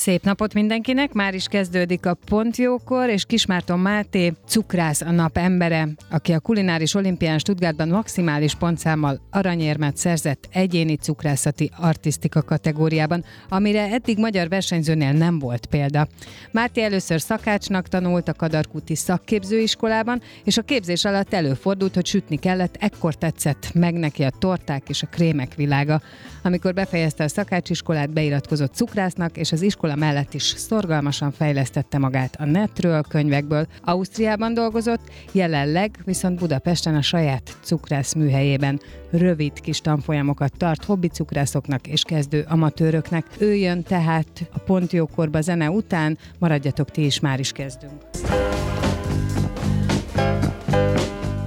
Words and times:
Szép 0.00 0.24
napot 0.24 0.54
mindenkinek, 0.54 1.12
már 1.12 1.34
is 1.34 1.46
kezdődik 1.46 2.06
a 2.06 2.14
Pontjókor, 2.14 3.08
és 3.08 3.24
Kismárton 3.24 3.78
Máté 3.78 4.32
cukrász 4.46 5.00
a 5.00 5.10
nap 5.10 5.36
embere, 5.36 5.88
aki 6.10 6.32
a 6.32 6.40
kulináris 6.40 6.94
olimpián 6.94 7.38
Stuttgartban 7.38 7.88
maximális 7.88 8.54
pontszámmal 8.54 9.20
aranyérmet 9.30 9.96
szerzett 9.96 10.48
egyéni 10.52 10.96
cukrászati 10.96 11.70
artisztika 11.76 12.42
kategóriában, 12.42 13.24
amire 13.48 13.92
eddig 13.92 14.18
magyar 14.18 14.48
versenyzőnél 14.48 15.12
nem 15.12 15.38
volt 15.38 15.66
példa. 15.66 16.08
Máté 16.52 16.82
először 16.82 17.20
szakácsnak 17.20 17.88
tanult 17.88 18.28
a 18.28 18.34
Kadarkuti 18.34 18.94
szakképzőiskolában, 18.94 20.22
és 20.44 20.56
a 20.56 20.62
képzés 20.62 21.04
alatt 21.04 21.32
előfordult, 21.32 21.94
hogy 21.94 22.06
sütni 22.06 22.36
kellett, 22.36 22.76
ekkor 22.78 23.14
tetszett 23.14 23.70
meg 23.74 23.94
neki 23.94 24.22
a 24.22 24.32
torták 24.38 24.88
és 24.88 25.02
a 25.02 25.06
krémek 25.06 25.54
világa. 25.54 26.00
Amikor 26.42 26.74
befejezte 26.74 27.24
a 27.24 27.28
szakácsiskolát, 27.28 28.10
beiratkozott 28.10 28.74
cukrásznak, 28.74 29.36
és 29.36 29.52
az 29.52 29.62
iskola 29.62 29.88
mellett 29.94 30.34
is 30.34 30.42
szorgalmasan 30.42 31.32
fejlesztette 31.32 31.98
magát 31.98 32.36
a 32.38 32.44
netről, 32.44 33.02
könyvekből. 33.08 33.66
Ausztriában 33.82 34.54
dolgozott, 34.54 35.10
jelenleg 35.32 35.98
viszont 36.04 36.38
Budapesten 36.38 36.94
a 36.94 37.02
saját 37.02 37.56
cukrász 37.62 38.14
műhelyében. 38.14 38.80
Rövid 39.10 39.60
kis 39.60 39.80
tanfolyamokat 39.80 40.52
tart 40.56 40.84
hobbi 40.84 41.08
cukrászoknak 41.08 41.86
és 41.86 42.02
kezdő 42.02 42.44
amatőröknek. 42.48 43.26
Ő 43.38 43.54
jön 43.54 43.82
tehát 43.82 44.48
a 44.52 44.58
pontjókorba 44.58 45.40
zene 45.40 45.70
után, 45.70 46.18
maradjatok 46.38 46.90
ti 46.90 47.04
is, 47.04 47.20
már 47.20 47.40
is 47.40 47.52
kezdünk. 47.52 48.02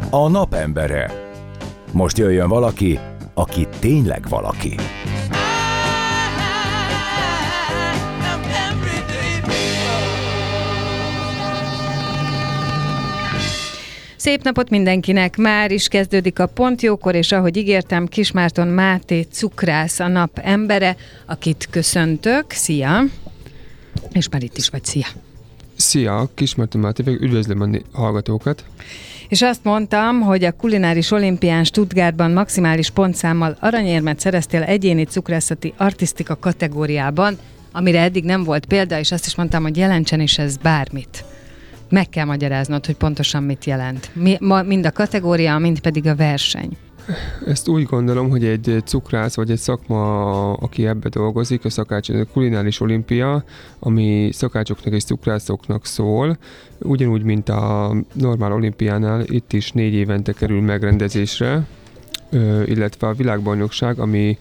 A 0.09 0.27
napembere. 0.29 1.11
Most 1.91 2.17
jöjjön 2.17 2.49
valaki, 2.49 2.99
aki 3.33 3.67
tényleg 3.79 4.25
valaki. 4.29 4.75
Szép 14.23 14.43
napot 14.43 14.69
mindenkinek! 14.69 15.37
Már 15.37 15.71
is 15.71 15.87
kezdődik 15.87 16.39
a 16.39 16.45
Pontjókor, 16.45 17.15
és 17.15 17.31
ahogy 17.31 17.57
ígértem, 17.57 18.07
Kismárton 18.07 18.67
Máté 18.67 19.21
cukrász 19.21 19.99
a 19.99 20.07
nap 20.07 20.39
embere, 20.43 20.95
akit 21.25 21.67
köszöntök. 21.69 22.51
Szia! 22.51 23.03
És 24.11 24.29
már 24.29 24.43
itt 24.43 24.57
is 24.57 24.69
vagy, 24.69 24.85
szia! 24.85 25.07
Szia, 25.75 26.29
Kismárton 26.33 26.81
Máté, 26.81 27.03
üdvözlöm 27.05 27.61
a 27.61 27.97
hallgatókat! 27.97 28.63
És 29.29 29.41
azt 29.41 29.63
mondtam, 29.63 30.21
hogy 30.21 30.43
a 30.43 30.51
kulináris 30.51 31.11
olimpián 31.11 31.63
Stuttgartban 31.63 32.31
maximális 32.31 32.89
pontszámmal 32.89 33.57
aranyérmet 33.59 34.19
szereztél 34.19 34.61
egyéni 34.61 35.03
cukrászati 35.03 35.73
artisztika 35.77 36.35
kategóriában, 36.35 37.37
amire 37.71 38.01
eddig 38.01 38.23
nem 38.23 38.43
volt 38.43 38.65
példa, 38.65 38.99
és 38.99 39.11
azt 39.11 39.25
is 39.25 39.35
mondtam, 39.35 39.63
hogy 39.63 39.77
jelentsen 39.77 40.19
is 40.19 40.37
ez 40.37 40.57
bármit 40.57 41.23
meg 41.93 42.09
kell 42.09 42.25
magyaráznod, 42.25 42.85
hogy 42.85 42.95
pontosan 42.95 43.43
mit 43.43 43.65
jelent. 43.65 44.09
Mi, 44.13 44.37
ma, 44.39 44.61
mind 44.61 44.85
a 44.85 44.91
kategória, 44.91 45.57
mind 45.57 45.79
pedig 45.79 46.07
a 46.07 46.15
verseny. 46.15 46.77
Ezt 47.47 47.67
úgy 47.67 47.83
gondolom, 47.83 48.29
hogy 48.29 48.45
egy 48.45 48.81
cukrász 48.85 49.35
vagy 49.35 49.51
egy 49.51 49.57
szakma, 49.57 50.53
aki 50.53 50.87
ebbe 50.87 51.09
dolgozik, 51.09 51.65
a 51.65 51.69
szakács, 51.69 52.09
a 52.09 52.25
kulináris 52.33 52.79
olimpia, 52.79 53.43
ami 53.79 54.29
szakácsoknak 54.31 54.93
és 54.93 55.03
cukrászoknak 55.03 55.85
szól, 55.85 56.37
ugyanúgy, 56.79 57.23
mint 57.23 57.49
a 57.49 57.95
normál 58.13 58.53
olimpiánál, 58.53 59.23
itt 59.25 59.53
is 59.53 59.71
négy 59.71 59.93
évente 59.93 60.31
kerül 60.31 60.61
megrendezésre, 60.61 61.67
illetve 62.65 63.07
a 63.07 63.13
világbajnokság, 63.13 63.99
ami 63.99 64.37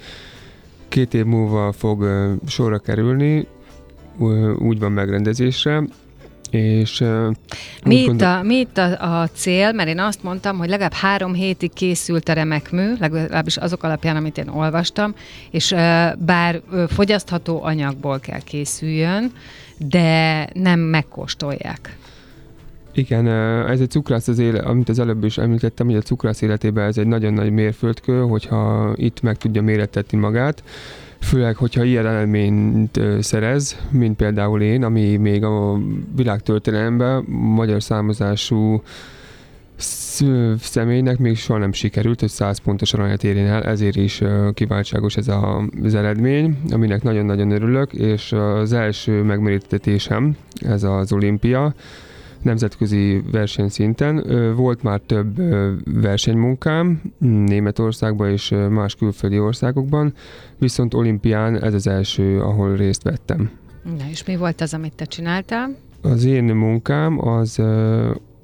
két 0.88 1.14
év 1.14 1.24
múlva 1.24 1.72
fog 1.72 2.06
sorra 2.46 2.78
kerülni, 2.78 3.46
úgy 4.58 4.78
van 4.78 4.92
megrendezésre, 4.92 5.82
és 6.52 7.00
uh, 7.00 7.34
mi, 7.84 8.00
itt 8.00 8.06
gondol... 8.06 8.28
a, 8.28 8.42
mi 8.42 8.54
itt 8.54 8.78
a, 8.78 9.20
a 9.20 9.28
cél, 9.28 9.72
mert 9.72 9.88
én 9.88 9.98
azt 9.98 10.22
mondtam, 10.22 10.58
hogy 10.58 10.68
legalább 10.68 10.92
három 10.92 11.34
hétig 11.34 11.72
készült 11.72 12.28
a 12.28 12.32
remek 12.32 12.70
mű, 12.70 12.92
legalábbis 12.98 13.56
azok 13.56 13.82
alapján, 13.82 14.16
amit 14.16 14.38
én 14.38 14.48
olvastam, 14.48 15.14
és 15.50 15.70
uh, 15.70 15.78
bár 16.18 16.60
uh, 16.70 16.88
fogyasztható 16.88 17.62
anyagból 17.62 18.20
kell 18.20 18.40
készüljön, 18.40 19.32
de 19.76 20.48
nem 20.52 20.80
megkóstolják. 20.80 21.96
Igen, 22.94 23.28
ez 23.68 23.80
egy 23.80 23.90
cukrász 23.90 24.28
az 24.28 24.38
élet, 24.38 24.64
amit 24.64 24.88
az 24.88 24.98
előbb 24.98 25.24
is 25.24 25.38
említettem, 25.38 25.86
hogy 25.86 25.96
a 25.96 26.00
cukrász 26.00 26.40
életében 26.40 26.86
ez 26.86 26.98
egy 26.98 27.06
nagyon 27.06 27.32
nagy 27.32 27.50
mérföldkő, 27.50 28.20
hogyha 28.20 28.92
itt 28.96 29.20
meg 29.20 29.36
tudja 29.36 29.62
méretetni 29.62 30.18
magát 30.18 30.62
főleg, 31.22 31.56
hogyha 31.56 31.84
ilyen 31.84 32.06
eredményt 32.06 33.00
szerez, 33.20 33.76
mint 33.90 34.16
például 34.16 34.62
én, 34.62 34.84
ami 34.84 35.16
még 35.16 35.44
a 35.44 35.78
világtörténelemben 36.16 37.24
magyar 37.28 37.82
számozású 37.82 38.82
személynek 40.58 41.18
még 41.18 41.36
soha 41.36 41.58
nem 41.58 41.72
sikerült, 41.72 42.20
hogy 42.20 42.28
100 42.28 42.58
pontos 42.58 42.94
aranyat 42.94 43.24
érjen 43.24 43.46
el, 43.46 43.62
ezért 43.62 43.96
is 43.96 44.22
kiváltságos 44.54 45.16
ez 45.16 45.28
a, 45.28 45.64
az 45.82 45.94
eredmény, 45.94 46.58
aminek 46.70 47.02
nagyon-nagyon 47.02 47.50
örülök, 47.50 47.92
és 47.92 48.32
az 48.32 48.72
első 48.72 49.22
megmerítetésem, 49.22 50.36
ez 50.60 50.82
az 50.82 51.12
olimpia, 51.12 51.74
nemzetközi 52.42 53.22
versenyszinten. 53.32 54.24
Volt 54.56 54.82
már 54.82 55.00
több 55.00 55.36
versenymunkám 56.02 57.02
Németországban 57.18 58.30
és 58.30 58.54
más 58.70 58.94
külföldi 58.94 59.38
országokban, 59.38 60.14
viszont 60.58 60.94
olimpián 60.94 61.62
ez 61.62 61.74
az 61.74 61.86
első, 61.86 62.40
ahol 62.40 62.76
részt 62.76 63.02
vettem. 63.02 63.50
Na 63.82 64.04
és 64.10 64.24
mi 64.24 64.36
volt 64.36 64.60
az, 64.60 64.74
amit 64.74 64.94
te 64.94 65.04
csináltál? 65.04 65.76
Az 66.02 66.24
én 66.24 66.44
munkám 66.44 67.28
az 67.28 67.58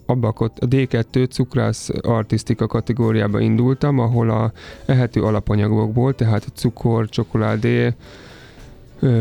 abba 0.07 0.29
a 0.29 0.51
D2 0.67 1.31
cukrász 1.31 1.91
artisztika 2.03 2.67
kategóriába 2.67 3.41
indultam, 3.41 3.99
ahol 3.99 4.31
a 4.31 4.53
ehető 4.87 5.23
alapanyagokból, 5.23 6.15
tehát 6.15 6.47
cukor, 6.55 7.09
csokoládé, 7.09 7.95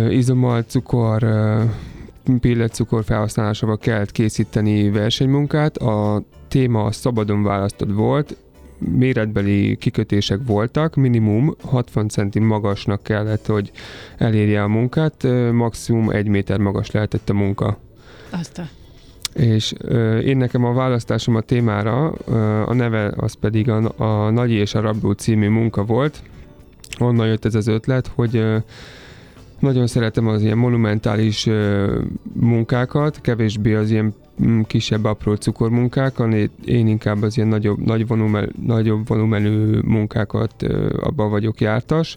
izomalt 0.09 0.69
cukor, 0.69 1.25
pilletcukor 2.39 3.03
felhasználásával 3.03 3.77
kellett 3.77 4.11
készíteni 4.11 4.89
versenymunkát. 4.89 5.77
A 5.77 6.23
téma 6.47 6.91
szabadon 6.91 7.43
választott 7.43 7.91
volt, 7.91 8.37
méretbeli 8.77 9.75
kikötések 9.75 10.39
voltak, 10.45 10.95
minimum 10.95 11.55
60 11.61 12.07
centi 12.07 12.39
magasnak 12.39 13.03
kellett, 13.03 13.45
hogy 13.45 13.71
elérje 14.17 14.63
a 14.63 14.67
munkát, 14.67 15.27
maximum 15.51 16.09
egy 16.09 16.27
méter 16.27 16.59
magas 16.59 16.91
lehetett 16.91 17.29
a 17.29 17.33
munka. 17.33 17.77
Azt 18.29 18.57
a... 18.57 18.63
És 19.33 19.73
uh, 19.83 20.25
én 20.25 20.37
nekem 20.37 20.65
a 20.65 20.73
választásom 20.73 21.35
a 21.35 21.41
témára, 21.41 22.13
uh, 22.27 22.69
a 22.69 22.73
neve 22.73 23.13
az 23.15 23.33
pedig 23.33 23.69
a, 23.69 23.91
a 23.97 24.29
Nagyi 24.29 24.53
és 24.53 24.73
a 24.73 24.81
Rabló 24.81 25.11
című 25.11 25.49
munka 25.49 25.83
volt. 25.83 26.21
Onnan 26.99 27.27
jött 27.27 27.45
ez 27.45 27.55
az 27.55 27.67
ötlet, 27.67 28.07
hogy 28.15 28.35
uh, 28.35 28.63
nagyon 29.59 29.87
szeretem 29.87 30.27
az 30.27 30.41
ilyen 30.41 30.57
monumentális 30.57 31.49
munkákat, 32.33 33.21
kevésbé 33.21 33.73
az 33.73 33.91
ilyen 33.91 34.13
mm, 34.43 34.61
kisebb, 34.61 35.03
apró 35.03 35.35
cukormunkák, 35.35 36.13
én 36.65 36.87
inkább 36.87 37.21
az 37.21 37.37
ilyen 37.37 37.49
nagyobb, 37.49 37.85
nagy 37.85 38.07
volumen, 38.07 38.53
nagyobb 38.65 39.07
volumenű 39.07 39.79
munkákat 39.85 40.63
abban 41.01 41.29
vagyok 41.29 41.61
jártas. 41.61 42.15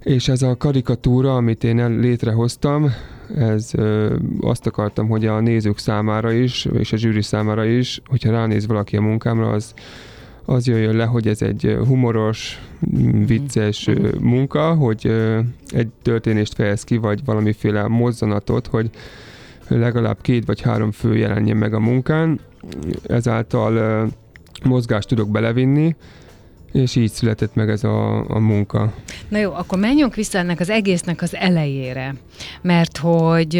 És 0.00 0.28
ez 0.28 0.42
a 0.42 0.56
karikatúra, 0.56 1.36
amit 1.36 1.64
én 1.64 1.78
el, 1.78 1.90
létrehoztam, 1.90 2.90
ez 3.36 3.70
ö, 3.74 4.16
azt 4.40 4.66
akartam, 4.66 5.08
hogy 5.08 5.26
a 5.26 5.40
nézők 5.40 5.78
számára 5.78 6.32
is, 6.32 6.64
és 6.64 6.92
a 6.92 6.96
zsűri 6.96 7.22
számára 7.22 7.64
is, 7.64 8.00
hogyha 8.06 8.30
ránéz 8.30 8.66
valaki 8.66 8.96
a 8.96 9.00
munkámra, 9.00 9.48
az 9.48 9.74
az 10.44 10.66
jöjjön 10.66 10.96
le, 10.96 11.04
hogy 11.04 11.28
ez 11.28 11.42
egy 11.42 11.76
humoros, 11.86 12.60
mm, 12.96 13.24
vicces 13.24 13.90
mm. 13.90 14.04
munka, 14.20 14.74
hogy 14.74 15.12
egy 15.68 15.88
történést 16.02 16.54
fejez 16.54 16.84
ki, 16.84 16.96
vagy 16.96 17.24
valamiféle 17.24 17.88
mozzanatot, 17.88 18.66
hogy 18.66 18.90
legalább 19.68 20.20
két 20.20 20.44
vagy 20.44 20.60
három 20.60 20.90
fő 20.90 21.16
jelenjen 21.16 21.56
meg 21.56 21.74
a 21.74 21.80
munkán. 21.80 22.40
Ezáltal 23.06 24.08
mozgást 24.64 25.08
tudok 25.08 25.30
belevinni, 25.30 25.96
és 26.72 26.96
így 26.96 27.10
született 27.10 27.54
meg 27.54 27.70
ez 27.70 27.84
a, 27.84 28.30
a 28.30 28.38
munka. 28.38 28.92
Na 29.28 29.38
jó, 29.38 29.52
akkor 29.52 29.78
menjünk 29.78 30.14
vissza 30.14 30.38
ennek 30.38 30.60
az 30.60 30.70
egésznek 30.70 31.22
az 31.22 31.34
elejére, 31.34 32.14
mert 32.62 32.96
hogy 32.96 33.56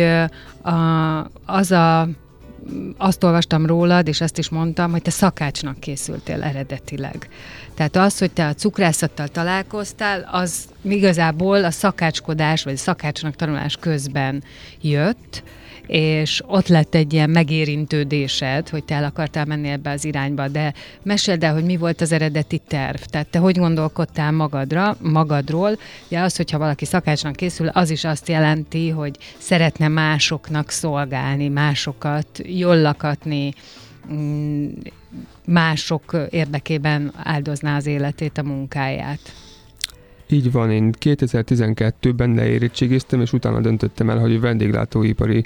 a, 0.63 1.21
az 1.47 1.71
a 1.71 2.09
azt 2.97 3.25
olvastam 3.25 3.67
rólad, 3.67 4.09
és 4.09 4.21
ezt 4.21 4.39
is 4.39 4.49
mondtam, 4.49 4.91
hogy 4.91 5.03
te 5.03 5.11
szakácsnak 5.11 5.81
készültél 5.81 6.43
eredetileg. 6.43 7.29
Tehát 7.75 7.97
az, 7.97 8.19
hogy 8.19 8.31
te 8.31 8.47
a 8.47 8.55
cukrászattal 8.55 9.29
találkoztál, 9.29 10.29
az 10.33 10.65
igazából 10.83 11.65
a 11.65 11.71
szakácskodás, 11.71 12.63
vagy 12.63 12.73
a 12.73 12.77
szakácsnak 12.77 13.37
tanulás 13.37 13.77
közben 13.77 14.43
jött, 14.81 15.43
és 15.91 16.43
ott 16.47 16.69
lett 16.69 16.95
egy 16.95 17.13
ilyen 17.13 17.31
megérintődésed, 17.31 18.69
hogy 18.69 18.85
te 18.85 18.95
el 18.95 19.05
akartál 19.05 19.45
menni 19.45 19.69
ebbe 19.69 19.91
az 19.91 20.05
irányba, 20.05 20.49
de 20.49 20.75
meséld 21.03 21.45
el, 21.45 21.53
hogy 21.53 21.65
mi 21.65 21.77
volt 21.77 22.01
az 22.01 22.13
eredeti 22.13 22.59
terv, 22.59 23.01
tehát 23.01 23.27
te 23.27 23.39
hogy 23.39 23.59
gondolkodtál 23.59 24.33
magadra, 24.33 24.97
magadról, 25.01 25.79
ugye 26.07 26.21
az, 26.21 26.37
hogyha 26.37 26.59
valaki 26.59 26.85
szakácsnak 26.85 27.37
készül, 27.37 27.69
az 27.69 27.91
is 27.91 28.05
azt 28.05 28.29
jelenti, 28.29 28.89
hogy 28.89 29.17
szeretne 29.39 29.89
másoknak 29.89 30.71
szolgálni, 30.71 31.49
másokat 31.49 32.41
jól 32.43 32.81
lakatni, 32.81 33.55
mások 35.47 36.17
érdekében 36.31 37.13
áldozná 37.17 37.77
az 37.77 37.87
életét, 37.87 38.39
a 38.39 38.43
munkáját. 38.43 39.21
Így 40.29 40.53
van, 40.53 40.71
én 40.71 40.95
2012-ben 41.01 42.35
leérettségiztem, 42.35 43.21
és 43.21 43.33
utána 43.33 43.61
döntöttem 43.61 44.11
el, 44.11 44.19
hogy 44.19 44.41
vendéglátóipari 44.41 45.45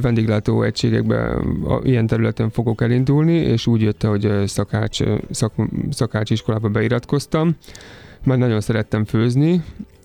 vendéglátó 0.00 0.62
egységekbe 0.62 1.38
ilyen 1.82 2.06
területen 2.06 2.50
fogok 2.50 2.82
elindulni, 2.82 3.32
és 3.32 3.66
úgy 3.66 3.80
jött, 3.80 4.02
hogy 4.02 4.32
szakács, 4.46 5.00
szak, 5.30 5.52
szakács 5.90 6.30
iskolába 6.30 6.68
beiratkoztam, 6.68 7.56
mert 8.24 8.40
nagyon 8.40 8.60
szerettem 8.60 9.04
főzni, 9.04 9.62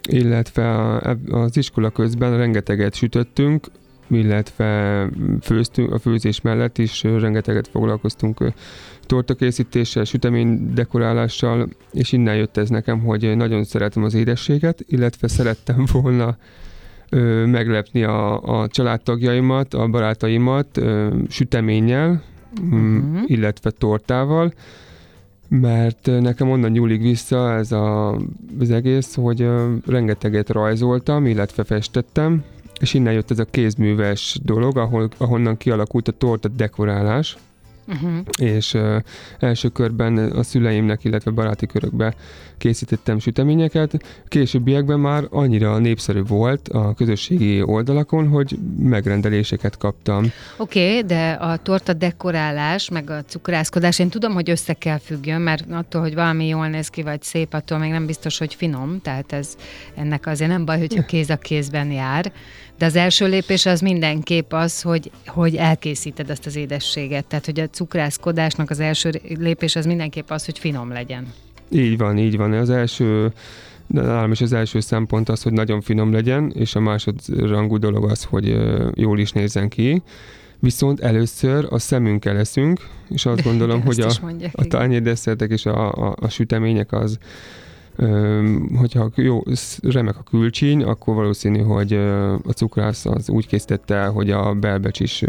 illetve 0.09 0.97
az 1.31 1.57
iskola 1.57 1.89
közben 1.89 2.37
rengeteget 2.37 2.95
sütöttünk, 2.95 3.67
illetve 4.09 5.09
főztünk, 5.41 5.93
a 5.93 5.99
főzés 5.99 6.41
mellett 6.41 6.77
is 6.77 7.03
rengeteget 7.03 7.67
foglalkoztunk 7.67 8.53
tortakészítéssel, 9.07 10.03
sütemény 10.03 10.73
dekorálással, 10.73 11.69
és 11.91 12.11
innen 12.11 12.35
jött 12.35 12.57
ez 12.57 12.69
nekem, 12.69 12.99
hogy 12.99 13.35
nagyon 13.35 13.63
szeretem 13.63 14.03
az 14.03 14.13
édességet, 14.13 14.83
illetve 14.87 15.27
szerettem 15.27 15.85
volna 15.91 16.37
ö, 17.09 17.45
meglepni 17.45 18.03
a, 18.03 18.41
a 18.59 18.67
családtagjaimat, 18.67 19.73
a 19.73 19.87
barátaimat 19.87 20.77
ö, 20.77 21.15
süteménnyel, 21.29 22.23
uh-huh. 22.61 23.21
illetve 23.25 23.71
tortával, 23.71 24.53
mert 25.49 26.05
nekem 26.05 26.49
onnan 26.49 26.71
nyúlik 26.71 27.01
vissza 27.01 27.53
ez 27.53 27.71
a, 27.71 28.15
az 28.59 28.71
egész, 28.71 29.15
hogy 29.15 29.41
ö, 29.41 29.73
rengeteget 29.85 30.49
rajzoltam, 30.49 31.25
illetve 31.25 31.63
festettem, 31.63 32.43
és 32.79 32.93
innen 32.93 33.13
jött 33.13 33.31
ez 33.31 33.39
a 33.39 33.45
kézműves 33.45 34.39
dolog, 34.43 34.77
ahol, 34.77 35.09
ahonnan 35.17 35.57
kialakult 35.57 36.07
a 36.07 36.11
torta 36.11 36.47
dekorálás, 36.47 37.37
Uh-huh. 37.87 38.17
És 38.39 38.73
uh, 38.73 38.95
első 39.39 39.69
körben 39.69 40.17
a 40.17 40.43
szüleimnek, 40.43 41.03
illetve 41.03 41.31
baráti 41.31 41.65
körökbe 41.65 42.15
készítettem 42.57 43.19
süteményeket. 43.19 44.03
Későbbiekben 44.27 44.99
már 44.99 45.23
annyira 45.29 45.77
népszerű 45.77 46.23
volt 46.23 46.67
a 46.67 46.93
közösségi 46.93 47.61
oldalakon, 47.61 48.27
hogy 48.27 48.57
megrendeléseket 48.79 49.77
kaptam. 49.77 50.31
Oké, 50.57 50.87
okay, 50.87 51.03
de 51.03 51.31
a 51.31 51.57
torta 51.57 51.93
dekorálás, 51.93 52.89
meg 52.89 53.09
a 53.09 53.23
cukrászkodás, 53.23 53.99
én 53.99 54.09
tudom, 54.09 54.33
hogy 54.33 54.49
össze 54.49 54.73
kell 54.73 54.97
függjön, 54.97 55.41
mert 55.41 55.65
attól, 55.71 56.01
hogy 56.01 56.13
valami 56.13 56.47
jól 56.47 56.67
néz 56.67 56.87
ki, 56.87 57.01
vagy 57.01 57.21
szép, 57.21 57.53
attól 57.53 57.77
még 57.77 57.91
nem 57.91 58.05
biztos, 58.05 58.37
hogy 58.37 58.53
finom, 58.53 58.99
tehát 59.01 59.33
ez 59.33 59.55
ennek 59.95 60.27
azért 60.27 60.49
nem 60.49 60.65
baj, 60.65 60.79
hogyha 60.79 61.05
kéz 61.05 61.29
a 61.29 61.37
kézben 61.37 61.91
jár. 61.91 62.31
De 62.77 62.85
az 62.85 62.95
első 62.95 63.27
lépés 63.27 63.65
az 63.65 63.79
mindenképp 63.79 64.53
az, 64.53 64.81
hogy, 64.81 65.11
hogy 65.25 65.55
elkészíted 65.55 66.29
ezt 66.29 66.45
az 66.45 66.55
édességet. 66.55 67.25
Tehát, 67.25 67.45
hogy 67.45 67.59
a 67.59 67.67
cukrászkodásnak 67.67 68.69
az 68.69 68.79
első 68.79 69.21
lépés 69.39 69.75
az 69.75 69.85
mindenképp 69.85 70.29
az, 70.29 70.45
hogy 70.45 70.59
finom 70.59 70.91
legyen. 70.91 71.33
Így 71.69 71.97
van, 71.97 72.17
így 72.17 72.37
van. 72.37 72.53
Az 72.53 72.69
első 72.69 73.31
de 73.87 74.01
nálam 74.01 74.31
is 74.31 74.41
az 74.41 74.53
első 74.53 74.79
szempont 74.79 75.29
az, 75.29 75.41
hogy 75.41 75.51
nagyon 75.51 75.81
finom 75.81 76.11
legyen, 76.11 76.51
és 76.55 76.75
a 76.75 76.79
másodrangú 76.79 77.77
dolog 77.77 78.09
az, 78.09 78.23
hogy 78.23 78.57
jól 78.93 79.19
is 79.19 79.31
nézzen 79.31 79.69
ki. 79.69 80.01
Viszont 80.59 80.99
először 80.99 81.67
a 81.69 81.79
szemünkkel 81.79 82.33
leszünk, 82.33 82.79
és 83.09 83.25
azt 83.25 83.43
gondolom, 83.49 83.81
hogy 83.81 83.99
a, 83.99 84.11
a 84.51 84.65
tányérdesszertek 84.65 85.51
és 85.51 85.65
a, 85.65 85.91
a, 85.91 86.15
a 86.19 86.29
sütemények 86.29 86.91
az 86.91 87.17
hogyha 88.75 89.09
jó, 89.15 89.41
remek 89.81 90.17
a 90.17 90.23
külcsíny, 90.23 90.83
akkor 90.83 91.15
valószínű, 91.15 91.59
hogy 91.59 91.93
a 92.43 92.51
cukrász 92.55 93.05
az 93.05 93.29
úgy 93.29 93.47
készítette 93.47 93.95
el, 93.95 94.11
hogy 94.11 94.31
a 94.31 94.53
belbecs 94.53 94.99
is 94.99 95.23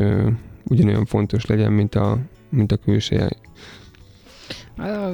ugyanolyan 0.65 1.05
fontos 1.05 1.47
legyen, 1.47 1.73
mint 1.73 1.95
a, 1.95 2.19
mint 2.49 2.73
a 2.73 2.77
külseje. 2.77 3.29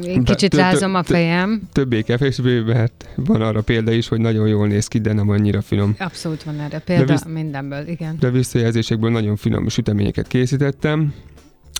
Én 0.03 0.25
kicsit 0.25 0.55
rázom 0.55 0.95
a 0.95 1.03
fejem. 1.03 1.63
Többé-kevésbé, 1.73 2.61
mert 2.61 3.09
van 3.17 3.43
arra 3.43 3.63
példa 3.63 3.93
is, 3.93 4.09
hogy 4.09 4.21
nagyon 4.21 4.49
jól 4.49 4.67
néz 4.67 4.89
ki, 4.89 4.99
de 4.99 5.13
nem 5.13 5.29
annyira 5.29 5.63
finom. 5.63 5.95
Abszolút 5.99 6.43
van 6.43 6.61
erre 6.61 6.79
példa 6.79 7.13
visz, 7.13 7.25
mindenből, 7.25 7.87
igen. 7.87 8.17
De 8.21 8.31
visszajelzésekből 8.31 9.11
nagyon 9.11 9.37
finom 9.37 9.69
süteményeket 9.69 10.27
készítettem, 10.27 11.15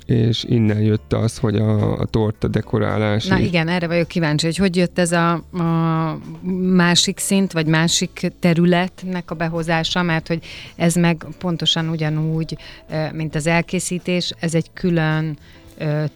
és 0.07 0.45
innen 0.49 0.81
jött 0.81 1.13
az, 1.13 1.39
hogy 1.39 1.57
a, 1.57 1.99
a 1.99 2.05
torta 2.05 2.49
dekorálás. 2.49 3.27
Na 3.27 3.39
igen, 3.39 3.69
erre 3.69 3.87
vagyok 3.87 4.09
kíváncsi, 4.09 4.47
hogy 4.47 4.57
hogy 4.57 4.77
jött 4.77 4.99
ez 4.99 5.13
a, 5.13 5.33
a 5.33 6.19
másik 6.75 7.19
szint, 7.19 7.53
vagy 7.53 7.67
másik 7.67 8.33
területnek 8.41 9.31
a 9.31 9.35
behozása, 9.35 10.03
mert 10.03 10.29
hogy 10.29 10.45
ez 10.77 10.95
meg 10.95 11.27
pontosan 11.39 11.89
ugyanúgy, 11.89 12.57
mint 13.13 13.35
az 13.35 13.47
elkészítés, 13.47 14.33
ez 14.39 14.55
egy 14.55 14.71
külön 14.73 15.39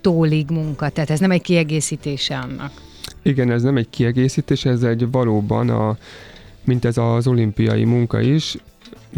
tólig 0.00 0.50
munka, 0.50 0.88
tehát 0.88 1.10
ez 1.10 1.20
nem 1.20 1.30
egy 1.30 1.42
kiegészítése 1.42 2.38
annak. 2.38 2.72
Igen, 3.22 3.50
ez 3.50 3.62
nem 3.62 3.76
egy 3.76 3.90
kiegészítés, 3.90 4.64
ez 4.64 4.82
egy 4.82 5.10
valóban, 5.10 5.68
a, 5.68 5.96
mint 6.64 6.84
ez 6.84 6.96
az 6.96 7.26
olimpiai 7.26 7.84
munka 7.84 8.20
is, 8.20 8.56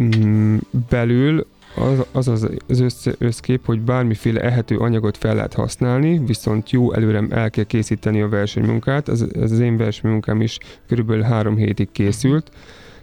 mm, 0.01 0.57
belül 0.89 1.47
az 1.75 2.07
az, 2.13 2.29
az, 2.29 2.51
az 2.69 3.11
összkép, 3.19 3.67
hogy 3.67 3.81
bármiféle 3.81 4.41
ehető 4.41 4.77
anyagot 4.77 5.17
fel 5.17 5.35
lehet 5.35 5.55
használni, 5.55 6.19
viszont 6.27 6.71
jó 6.71 6.93
előre 6.93 7.25
el 7.31 7.51
kell 7.51 7.65
készíteni 7.65 8.21
a 8.21 8.29
versenymunkát. 8.29 9.09
Ez, 9.09 9.25
ez 9.35 9.53
az 9.53 9.59
én 9.59 9.77
versenymunkám 9.77 10.41
is 10.41 10.59
körülbelül 10.87 11.23
három 11.23 11.57
hétig 11.57 11.89
készült, 11.93 12.51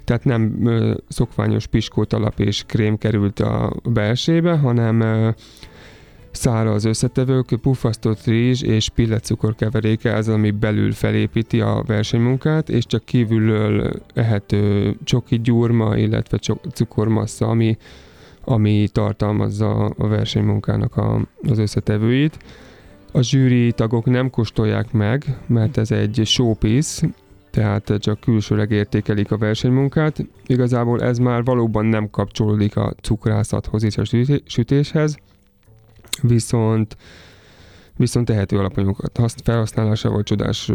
tehát 0.03 0.23
nem 0.23 0.65
ö, 0.65 0.93
szokványos 1.07 1.67
piskót 1.67 2.13
alap 2.13 2.39
és 2.39 2.63
krém 2.67 2.97
került 2.97 3.39
a 3.39 3.73
belsébe, 3.83 4.57
hanem 4.57 4.99
ö, 5.01 5.29
száraz 6.31 6.85
összetevők, 6.85 7.59
puffasztott 7.61 8.23
rizs 8.23 8.61
és 8.61 8.89
pillecukor 8.89 9.55
keveréke 9.55 10.13
az, 10.13 10.27
ami 10.27 10.51
belül 10.51 10.91
felépíti 10.91 11.61
a 11.61 11.83
versenymunkát, 11.85 12.69
és 12.69 12.85
csak 12.85 13.05
kívülről 13.05 13.91
ehető 14.13 14.95
csoki 15.03 15.39
gyurma, 15.41 15.97
illetve 15.97 16.37
cukormassa, 16.73 17.47
ami 17.47 17.77
ami 18.49 18.87
tartalmazza 18.91 19.85
a 19.85 20.07
versenymunkának 20.07 20.97
a, 20.97 21.27
az 21.41 21.57
összetevőit. 21.57 22.37
A 23.11 23.21
zsűri 23.21 23.71
tagok 23.71 24.05
nem 24.05 24.29
kóstolják 24.29 24.91
meg, 24.91 25.37
mert 25.47 25.77
ez 25.77 25.91
egy 25.91 26.21
showpiece, 26.25 27.07
tehát 27.51 27.93
csak 27.99 28.19
külsőleg 28.19 28.71
értékelik 28.71 29.31
a 29.31 29.37
versenymunkát. 29.37 30.25
Igazából 30.45 31.01
ez 31.01 31.17
már 31.17 31.43
valóban 31.43 31.85
nem 31.85 32.09
kapcsolódik 32.09 32.75
a 32.75 32.93
cukrászathoz 33.01 33.83
és 33.83 33.97
a 33.97 34.03
sütéshez, 34.45 35.17
viszont 36.21 36.97
viszont 37.95 38.25
tehető 38.25 38.57
alapanyagokat 38.57 39.41
felhasználásával 39.43 40.23
csodás 40.23 40.71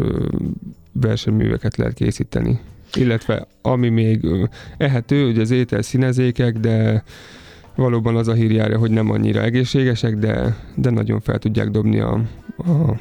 versenyműveket 0.93 1.77
lehet 1.77 1.95
készíteni. 1.95 2.61
Illetve 2.95 3.47
ami 3.63 3.89
még 3.89 4.27
ehető, 4.77 5.29
ugye 5.29 5.41
az 5.41 5.51
étel 5.51 5.83
színezékek, 5.83 6.59
de 6.59 7.05
valóban 7.75 8.17
az 8.17 8.29
a 8.29 8.33
hír 8.33 8.51
járja, 8.51 8.79
hogy 8.79 8.91
nem 8.91 9.11
annyira 9.11 9.43
egészségesek, 9.43 10.15
de, 10.15 10.57
de 10.75 10.91
nagyon 10.91 11.21
fel 11.21 11.39
tudják 11.39 11.69
dobni 11.69 12.01
a, 12.01 12.21
a 12.57 12.97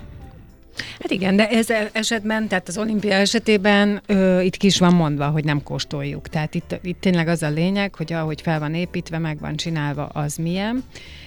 Hát 0.99 1.11
igen, 1.11 1.35
de 1.35 1.49
ez 1.49 1.67
esetben, 1.91 2.47
tehát 2.47 2.67
az 2.67 2.77
olimpia 2.77 3.13
esetében 3.13 4.01
ö, 4.05 4.41
itt 4.41 4.57
ki 4.57 4.67
is 4.67 4.79
van 4.79 4.93
mondva, 4.93 5.27
hogy 5.27 5.43
nem 5.43 5.63
kóstoljuk. 5.63 6.27
Tehát 6.27 6.55
itt, 6.55 6.79
itt 6.81 7.01
tényleg 7.01 7.27
az 7.27 7.43
a 7.43 7.49
lényeg, 7.49 7.95
hogy 7.95 8.13
ahogy 8.13 8.41
fel 8.41 8.59
van 8.59 8.73
építve, 8.73 9.17
meg 9.17 9.39
van 9.39 9.55
csinálva, 9.55 10.05
az 10.05 10.35
milyen. 10.35 10.83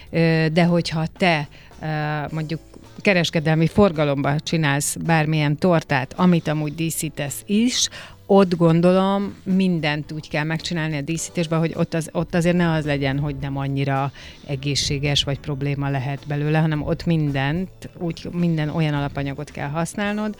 Ö, 0.09 0.45
de 0.53 0.63
hogyha 0.63 1.05
te 1.17 1.47
ö, 1.81 1.85
mondjuk 2.31 2.59
kereskedelmi 3.01 3.67
forgalomba 3.67 4.39
csinálsz 4.39 4.95
bármilyen 5.05 5.57
tortát, 5.57 6.13
amit 6.17 6.47
amúgy 6.47 6.75
díszítesz 6.75 7.43
is, 7.45 7.89
ott 8.25 8.55
gondolom 8.55 9.35
mindent 9.43 10.11
úgy 10.11 10.29
kell 10.29 10.43
megcsinálni 10.43 10.97
a 10.97 11.01
díszítésben, 11.01 11.59
hogy 11.59 11.73
ott, 11.75 11.93
az, 11.93 12.09
ott 12.11 12.35
azért 12.35 12.55
ne 12.55 12.71
az 12.71 12.85
legyen, 12.85 13.19
hogy 13.19 13.35
nem 13.41 13.57
annyira 13.57 14.11
egészséges 14.47 15.23
vagy 15.23 15.39
probléma 15.39 15.89
lehet 15.89 16.27
belőle, 16.27 16.59
hanem 16.59 16.81
ott 16.81 17.05
mindent, 17.05 17.89
úgy 17.97 18.29
minden 18.31 18.69
olyan 18.69 18.93
alapanyagot 18.93 19.51
kell 19.51 19.69
használnod, 19.69 20.35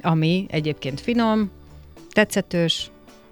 ami 0.00 0.46
egyébként 0.50 1.00
finom, 1.00 1.50
tetszetős, 2.10 2.90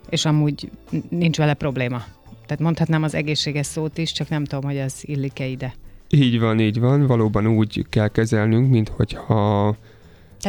és 0.08 0.24
amúgy 0.24 0.70
nincs 1.08 1.36
vele 1.36 1.54
probléma. 1.54 2.04
Tehát 2.46 2.62
mondhatnám 2.62 3.02
az 3.02 3.14
egészséges 3.14 3.66
szót 3.66 3.98
is, 3.98 4.12
csak 4.12 4.28
nem 4.28 4.44
tudom, 4.44 4.64
hogy 4.64 4.78
az 4.78 5.02
illik-e 5.02 5.46
ide. 5.46 5.74
Így 6.08 6.40
van, 6.40 6.60
így 6.60 6.80
van. 6.80 7.06
Valóban 7.06 7.46
úgy 7.46 7.86
kell 7.90 8.08
kezelnünk, 8.08 8.70
mint 8.70 8.88
hogyha 8.88 9.76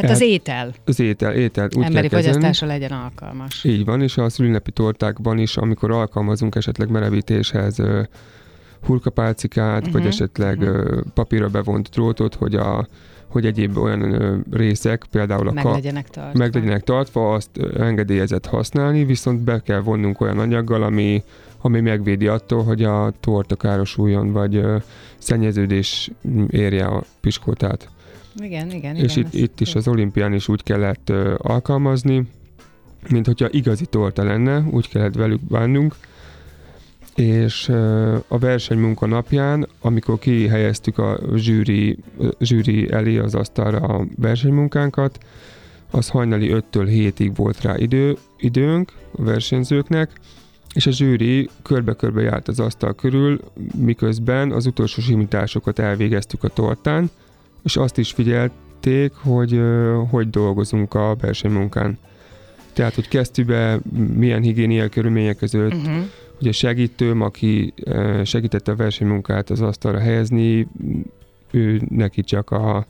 tehát 0.00 0.16
az 0.16 0.22
étel. 0.22 0.74
Az 0.84 1.00
étel, 1.00 1.32
étel 1.32 1.68
úgy 1.76 1.84
Emberi 1.84 2.08
fogyasztása 2.08 2.66
legyen 2.66 2.92
alkalmas. 2.92 3.64
Így 3.64 3.84
van, 3.84 4.02
és 4.02 4.16
a 4.16 4.28
szülinapi 4.28 4.70
tortákban 4.70 5.38
is, 5.38 5.56
amikor 5.56 5.90
alkalmazunk 5.90 6.54
esetleg 6.54 6.90
merevítéshez 6.90 7.82
hurkapálcikát, 8.82 9.78
uh-huh. 9.78 9.92
vagy 9.92 10.00
mhm. 10.00 10.10
esetleg 10.10 10.58
uh-huh. 10.58 11.00
papírra 11.14 11.48
bevont 11.48 11.88
drótot, 11.88 12.34
hogy 12.34 12.54
a 12.54 12.86
hogy 13.28 13.46
egyéb 13.46 13.76
olyan 13.76 14.44
részek, 14.50 15.04
például 15.10 15.48
a 15.48 15.52
meg, 15.52 15.64
ka- 15.64 15.74
legyenek 15.74 16.08
tartva. 16.08 16.38
meg 16.38 16.54
legyenek 16.54 16.82
tartva, 16.82 17.32
azt 17.32 17.50
engedélyezett 17.78 18.46
használni, 18.46 19.04
viszont 19.04 19.40
be 19.40 19.62
kell 19.62 19.80
vonnunk 19.80 20.20
olyan 20.20 20.38
anyaggal, 20.38 20.82
ami, 20.82 21.22
ami 21.60 21.80
megvédi 21.80 22.26
attól, 22.26 22.62
hogy 22.64 22.82
a 22.82 23.12
torta 23.20 23.56
károsuljon, 23.56 24.32
vagy 24.32 24.64
szennyeződés 25.18 26.10
érje 26.50 26.84
a 26.84 27.02
piskótát. 27.20 27.88
Igen, 28.36 28.70
igen. 28.70 28.96
És 28.96 29.16
igen, 29.16 29.30
itt, 29.32 29.40
itt 29.40 29.60
is 29.60 29.74
az 29.74 29.88
olimpián 29.88 30.32
is 30.32 30.48
úgy 30.48 30.62
kellett 30.62 31.08
ö, 31.08 31.34
alkalmazni, 31.38 32.26
mint 33.08 33.26
hogyha 33.26 33.48
igazi 33.50 33.86
torta 33.86 34.24
lenne, 34.24 34.64
úgy 34.70 34.88
kellett 34.88 35.14
velük 35.14 35.40
bánnunk, 35.40 35.94
és 37.14 37.68
ö, 37.68 38.16
a 38.28 38.38
versenymunka 38.38 39.06
napján, 39.06 39.68
amikor 39.80 40.18
kihelyeztük 40.18 40.98
a 40.98 41.18
zsűri, 41.34 41.98
zsűri 42.40 42.92
elé 42.92 43.18
az 43.18 43.34
asztalra 43.34 43.78
a 43.78 44.06
versenymunkánkat, 44.16 45.18
az 45.90 46.08
hajnali 46.08 46.48
5-től 46.52 47.12
7-ig 47.16 47.32
volt 47.34 47.62
rá 47.62 47.76
idő, 47.76 48.16
időnk 48.38 48.92
a 49.10 49.22
versenyzőknek, 49.22 50.10
és 50.74 50.86
a 50.86 50.90
zsűri 50.90 51.48
körbe-körbe 51.62 52.22
járt 52.22 52.48
az 52.48 52.60
asztal 52.60 52.94
körül, 52.94 53.40
miközben 53.76 54.52
az 54.52 54.66
utolsó 54.66 55.02
simításokat 55.02 55.78
elvégeztük 55.78 56.44
a 56.44 56.48
tortán, 56.48 57.10
és 57.68 57.76
azt 57.76 57.98
is 57.98 58.12
figyelték, 58.12 59.12
hogy 59.14 59.60
hogy 60.10 60.30
dolgozunk 60.30 60.94
a 60.94 61.16
versenymunkán. 61.20 61.98
Tehát, 62.72 62.94
hogy 62.94 63.08
kesztyűbe, 63.08 63.78
milyen 64.14 64.42
higiéniai 64.42 64.88
körülmények 64.88 65.36
között, 65.36 65.74
uh-huh. 65.74 66.04
hogy 66.38 66.48
a 66.48 66.52
segítőm, 66.52 67.20
aki 67.20 67.74
segítette 68.24 68.72
a 68.72 68.76
versenymunkát 68.76 69.50
az 69.50 69.60
asztalra 69.60 69.98
helyezni, 69.98 70.68
ő 71.50 71.82
neki 71.88 72.22
csak 72.22 72.50
a 72.50 72.86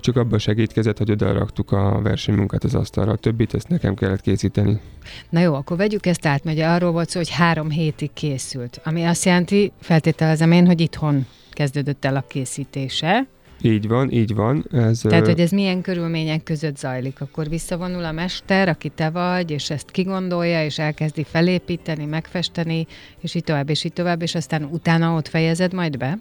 csak 0.00 0.16
abban 0.16 0.38
segítkezett, 0.38 0.98
hogy 0.98 1.10
oda 1.10 1.32
raktuk 1.32 1.72
a 1.72 2.00
versenymunkát 2.02 2.64
az 2.64 2.74
asztalra. 2.74 3.12
A 3.12 3.16
többit 3.16 3.54
ezt 3.54 3.68
nekem 3.68 3.94
kellett 3.94 4.20
készíteni. 4.20 4.80
Na 5.28 5.40
jó, 5.40 5.54
akkor 5.54 5.76
vegyük 5.76 6.06
ezt 6.06 6.26
át, 6.26 6.44
mert 6.44 6.60
arról 6.60 6.92
volt 6.92 7.08
szó, 7.08 7.18
hogy 7.18 7.30
három 7.30 7.70
hétig 7.70 8.12
készült, 8.12 8.80
ami 8.84 9.04
azt 9.04 9.24
jelenti, 9.24 9.72
feltételezem 9.80 10.52
én, 10.52 10.66
hogy 10.66 10.80
itthon 10.80 11.26
kezdődött 11.50 12.04
el 12.04 12.16
a 12.16 12.24
készítése. 12.28 13.26
Így 13.62 13.88
van, 13.88 14.10
így 14.10 14.34
van. 14.34 14.64
Ez, 14.72 15.00
Tehát, 15.00 15.26
hogy 15.26 15.40
ez 15.40 15.50
milyen 15.50 15.80
körülmények 15.80 16.42
között 16.42 16.76
zajlik? 16.76 17.20
Akkor 17.20 17.48
visszavonul 17.48 18.04
a 18.04 18.12
mester, 18.12 18.68
aki 18.68 18.88
te 18.88 19.10
vagy, 19.10 19.50
és 19.50 19.70
ezt 19.70 19.90
kigondolja, 19.90 20.64
és 20.64 20.78
elkezdi 20.78 21.24
felépíteni, 21.24 22.04
megfesteni, 22.04 22.86
és 23.20 23.34
így 23.34 23.44
tovább, 23.44 23.70
és 23.70 23.84
így 23.84 23.92
tovább, 23.92 24.22
és 24.22 24.34
aztán 24.34 24.64
utána 24.64 25.14
ott 25.14 25.28
fejezed 25.28 25.72
majd 25.72 25.96
be? 25.96 26.18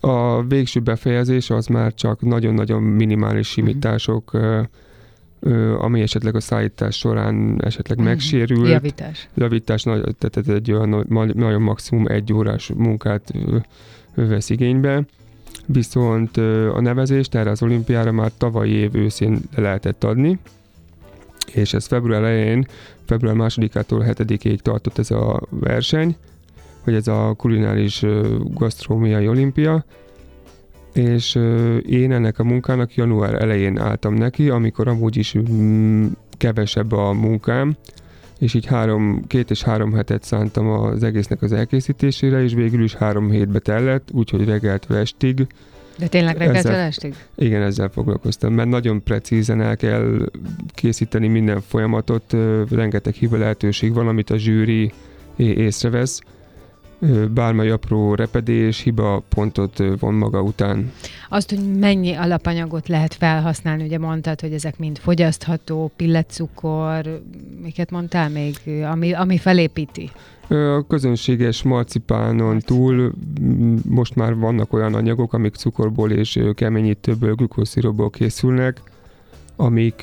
A 0.00 0.42
végső 0.42 0.80
befejezés 0.80 1.50
az 1.50 1.66
már 1.66 1.94
csak 1.94 2.20
nagyon-nagyon 2.20 2.82
minimális 2.82 3.54
mhm. 3.54 3.66
simítások, 3.66 4.30
uh-huh. 4.34 5.84
ami 5.84 6.00
esetleg 6.00 6.34
a 6.34 6.40
szállítás 6.40 6.96
során 6.96 7.60
esetleg 7.64 7.98
uh-huh. 7.98 8.12
megsérült. 8.12 8.68
Javítás. 8.68 9.28
Javítás, 9.34 9.82
tehát 9.82 10.48
egy 10.48 10.72
olyan 10.72 11.04
nagyon 11.34 11.62
maximum 11.62 12.06
egy 12.06 12.32
órás 12.32 12.72
munkát 12.76 13.32
vesz 14.14 14.50
igénybe 14.50 15.04
viszont 15.66 16.36
a 16.74 16.80
nevezést 16.80 17.34
erre 17.34 17.50
az 17.50 17.62
olimpiára 17.62 18.12
már 18.12 18.30
tavalyi 18.38 18.72
év 18.72 18.94
őszén 18.94 19.38
lehetett 19.54 20.04
adni, 20.04 20.38
és 21.52 21.74
ez 21.74 21.86
február 21.86 22.22
elején, 22.22 22.66
február 23.04 23.34
másodikától 23.34 24.00
hetedikéig 24.00 24.60
tartott 24.60 24.98
ez 24.98 25.10
a 25.10 25.40
verseny, 25.48 26.16
hogy 26.82 26.94
ez 26.94 27.08
a 27.08 27.34
kulináris 27.36 28.04
gasztrómiai 28.54 29.28
olimpia, 29.28 29.84
és 30.92 31.34
én 31.88 32.12
ennek 32.12 32.38
a 32.38 32.44
munkának 32.44 32.94
január 32.94 33.42
elején 33.42 33.78
álltam 33.78 34.14
neki, 34.14 34.48
amikor 34.48 34.88
amúgy 34.88 35.16
is 35.16 35.34
mm, 35.38 36.06
kevesebb 36.36 36.92
a 36.92 37.12
munkám, 37.12 37.76
és 38.38 38.54
így 38.54 38.66
három, 38.66 39.24
két 39.26 39.50
és 39.50 39.62
három 39.62 39.92
hetet 39.92 40.22
szántam 40.24 40.68
az 40.68 41.02
egésznek 41.02 41.42
az 41.42 41.52
elkészítésére, 41.52 42.42
és 42.42 42.54
végül 42.54 42.82
is 42.82 42.94
három 42.94 43.30
hétbe 43.30 43.58
tellett, 43.58 44.08
úgyhogy 44.12 44.44
reggeltől 44.44 44.96
estig. 44.96 45.46
De 45.98 46.06
tényleg 46.06 46.36
reggeltől 46.36 46.72
estig? 46.72 47.14
Igen, 47.34 47.62
ezzel 47.62 47.88
foglalkoztam, 47.88 48.52
mert 48.52 48.68
nagyon 48.68 49.02
precízen 49.02 49.60
el 49.60 49.76
kell 49.76 50.30
készíteni 50.74 51.28
minden 51.28 51.60
folyamatot, 51.60 52.36
rengeteg 52.70 53.14
hiba 53.14 53.36
lehetőség 53.36 53.92
van, 53.92 54.08
amit 54.08 54.30
a 54.30 54.36
zsűri 54.36 54.92
észrevesz, 55.36 56.20
bármely 57.34 57.70
apró 57.70 58.14
repedés, 58.14 58.80
hiba 58.80 59.22
pontot 59.28 59.82
von 59.98 60.14
maga 60.14 60.42
után. 60.42 60.92
Azt, 61.28 61.50
hogy 61.50 61.78
mennyi 61.78 62.14
alapanyagot 62.14 62.88
lehet 62.88 63.14
felhasználni, 63.14 63.84
ugye 63.84 63.98
mondtad, 63.98 64.40
hogy 64.40 64.52
ezek 64.52 64.78
mind 64.78 64.98
fogyasztható, 64.98 65.90
pilletcukor, 65.96 67.22
miket 67.62 67.90
mondtál 67.90 68.28
még, 68.28 68.56
ami, 68.90 69.12
ami 69.12 69.38
felépíti? 69.38 70.10
A 70.48 70.86
közönséges 70.88 71.62
marcipánon 71.62 72.58
túl 72.58 73.12
most 73.88 74.14
már 74.14 74.36
vannak 74.36 74.72
olyan 74.72 74.94
anyagok, 74.94 75.32
amik 75.32 75.54
cukorból 75.54 76.10
és 76.10 76.40
keményítőből, 76.54 77.34
glükószirobból 77.34 78.10
készülnek, 78.10 78.80
amik 79.56 79.94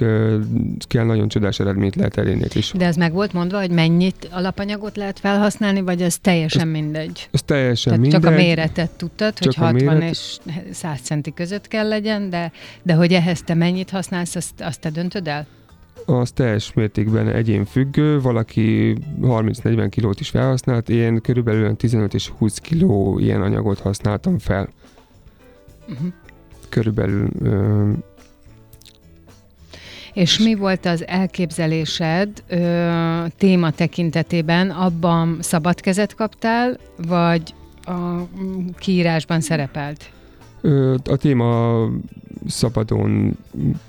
kell 0.88 1.06
nagyon 1.06 1.28
csodás 1.28 1.60
eredményt 1.60 1.96
lehet 1.96 2.18
elérni 2.18 2.46
is. 2.54 2.72
De 2.76 2.86
ez 2.86 2.96
meg 2.96 3.14
volt 3.14 3.34
mondva, 3.34 3.60
hogy 3.60 3.72
mennyit 3.72 4.30
alapanyagot 4.32 4.98
lehet 4.98 5.20
felhasználni, 5.20 5.82
vagy 5.82 6.02
ez 6.02 6.18
teljesen 6.20 6.68
ez, 6.68 6.74
mindegy? 6.74 7.30
Ez 7.32 7.42
teljesen 7.42 7.94
Tehát 7.94 8.02
mindegy. 8.02 8.22
Csak 8.22 8.32
a 8.32 8.36
méretet 8.36 8.92
tudtad, 8.92 9.40
hogy 9.40 9.56
60 9.56 9.74
méret... 9.74 10.10
és 10.10 10.38
100 10.72 11.02
centi 11.02 11.34
között 11.34 11.68
kell 11.68 11.88
legyen, 11.88 12.30
de, 12.30 12.52
de 12.84 12.94
hogy 12.94 13.14
ehhez 13.14 13.42
te 13.42 13.54
mennyit 13.54 13.90
használsz, 13.90 14.36
azt, 14.36 14.62
azt 14.62 14.80
te 14.80 14.90
döntöd 14.90 15.28
el? 15.28 15.48
az 16.06 16.32
teljes 16.32 16.74
mértékben 16.74 17.28
egyén 17.28 17.66
függő, 17.66 18.22
valaki 18.22 18.98
30-40 19.22 19.88
kilót 19.90 20.20
is 20.20 20.30
felhasznált, 20.30 20.90
én 20.90 21.22
körülbelül 21.22 21.76
15 21.76 22.14
és 22.14 22.28
20 22.28 22.58
kiló 22.58 23.20
ilyen 23.20 23.42
anyagot 23.42 23.80
használtam 23.80 24.40
fel. 24.40 24.70
Uh-huh. 25.90 26.08
Körülbelül 26.70 27.30
és 30.14 30.40
mi 30.40 30.56
volt 30.56 30.86
az 30.86 31.08
elképzelésed 31.08 32.44
ö, 32.48 33.26
téma 33.38 33.72
tekintetében? 33.72 34.70
Abban 34.70 35.38
szabad 35.42 35.80
kezet 35.80 36.16
kaptál, 36.16 36.78
vagy 37.08 37.54
a 37.86 38.28
kiírásban 38.78 39.42
szerepelt? 39.42 40.12
A 41.04 41.16
téma 41.16 41.84
szabadon, 42.48 43.38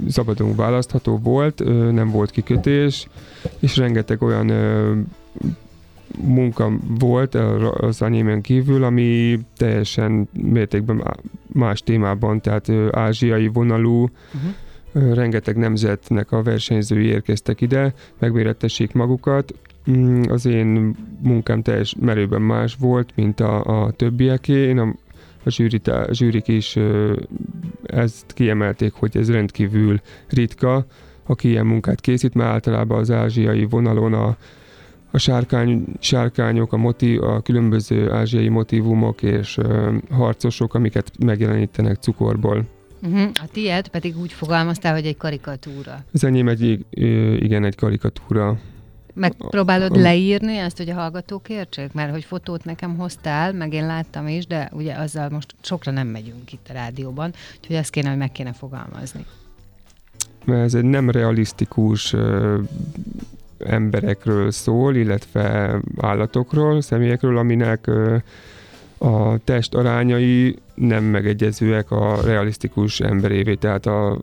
szabadon 0.09 0.57
választható 0.57 1.19
volt, 1.23 1.63
nem 1.93 2.11
volt 2.11 2.31
kikötés, 2.31 3.09
és 3.59 3.77
rengeteg 3.77 4.23
olyan 4.23 4.53
munka 6.19 6.73
volt 6.99 7.35
az 7.35 8.03
anyémen 8.03 8.41
kívül, 8.41 8.85
ami 8.85 9.39
teljesen 9.57 10.29
mértékben 10.33 11.03
más 11.47 11.81
témában, 11.81 12.41
tehát 12.41 12.71
ázsiai 12.91 13.47
vonalú, 13.49 14.03
uh-huh 14.03 14.55
rengeteg 14.95 15.57
nemzetnek 15.57 16.33
a 16.33 16.43
versenyzői 16.43 17.07
érkeztek 17.07 17.61
ide, 17.61 17.95
megmérettessék 18.19 18.93
magukat. 18.93 19.55
Mm, 19.91 20.23
az 20.29 20.47
én 20.47 20.97
munkám 21.21 21.63
teljes 21.63 21.95
merőben 22.01 22.43
más 22.43 22.77
volt, 22.81 23.13
mint 23.15 23.41
a, 23.41 23.85
a 23.85 23.91
többieké. 23.91 24.53
Én 24.53 24.79
a, 24.79 24.95
a, 25.45 25.51
zsűrit, 25.51 25.89
a 25.89 26.07
zsűrik 26.11 26.49
is 26.49 26.79
ezt 27.83 28.33
kiemelték, 28.33 28.93
hogy 28.93 29.17
ez 29.17 29.31
rendkívül 29.31 30.01
ritka, 30.29 30.87
aki 31.27 31.49
ilyen 31.49 31.67
munkát 31.67 32.01
készít, 32.01 32.35
mert 32.35 32.51
általában 32.51 32.99
az 32.99 33.11
ázsiai 33.11 33.65
vonalon 33.65 34.13
a, 34.13 34.37
a 35.11 35.19
sárkány, 35.19 35.85
sárkányok, 35.99 36.73
a, 36.73 36.77
motiv, 36.77 37.23
a 37.23 37.41
különböző 37.41 38.11
ázsiai 38.11 38.49
motivumok 38.49 39.23
és 39.23 39.57
ö, 39.57 39.97
harcosok, 40.11 40.75
amiket 40.75 41.11
megjelenítenek 41.25 41.97
cukorból. 41.97 42.65
Uh-huh. 43.05 43.31
A 43.35 43.47
tiéd 43.53 43.89
pedig 43.89 44.19
úgy 44.19 44.33
fogalmaztál, 44.33 44.93
hogy 44.93 45.07
egy 45.07 45.17
karikatúra. 45.17 46.05
Az 46.13 46.25
enyém 46.25 46.49
egy, 46.49 46.85
igen, 47.41 47.65
egy 47.65 47.75
karikatúra. 47.75 48.59
Megpróbálod 49.15 49.97
leírni 49.97 50.57
ezt, 50.57 50.77
hogy 50.77 50.89
a 50.91 50.95
hallgatók 50.95 51.49
értsék? 51.49 51.93
Mert 51.93 52.11
hogy 52.11 52.25
fotót 52.25 52.65
nekem 52.65 52.97
hoztál, 52.97 53.53
meg 53.53 53.73
én 53.73 53.87
láttam 53.87 54.29
is, 54.29 54.47
de 54.47 54.71
ugye 54.73 54.95
azzal 54.95 55.29
most 55.29 55.55
sokra 55.63 55.93
nem 55.93 56.07
megyünk 56.07 56.53
itt 56.53 56.67
a 56.71 56.73
rádióban, 56.73 57.33
úgyhogy 57.59 57.77
ezt 57.77 57.91
kéne, 57.91 58.09
hogy 58.09 58.19
meg 58.19 58.33
kéne 58.33 58.53
fogalmazni. 58.53 59.25
Mert 60.45 60.65
ez 60.65 60.75
egy 60.75 60.85
nem 60.85 61.11
realisztikus 61.11 62.13
ö, 62.13 62.59
emberekről 63.59 64.51
szól, 64.51 64.95
illetve 64.95 65.77
állatokról, 65.97 66.81
személyekről, 66.81 67.39
aminek 67.39 67.87
ö, 67.87 68.17
a 68.99 69.39
test 69.45 69.75
arányai 69.75 70.57
nem 70.75 71.05
megegyezőek 71.05 71.91
a 71.91 72.21
realisztikus 72.25 73.01
emberévé. 73.01 73.55
Tehát 73.55 73.87
a, 73.87 74.19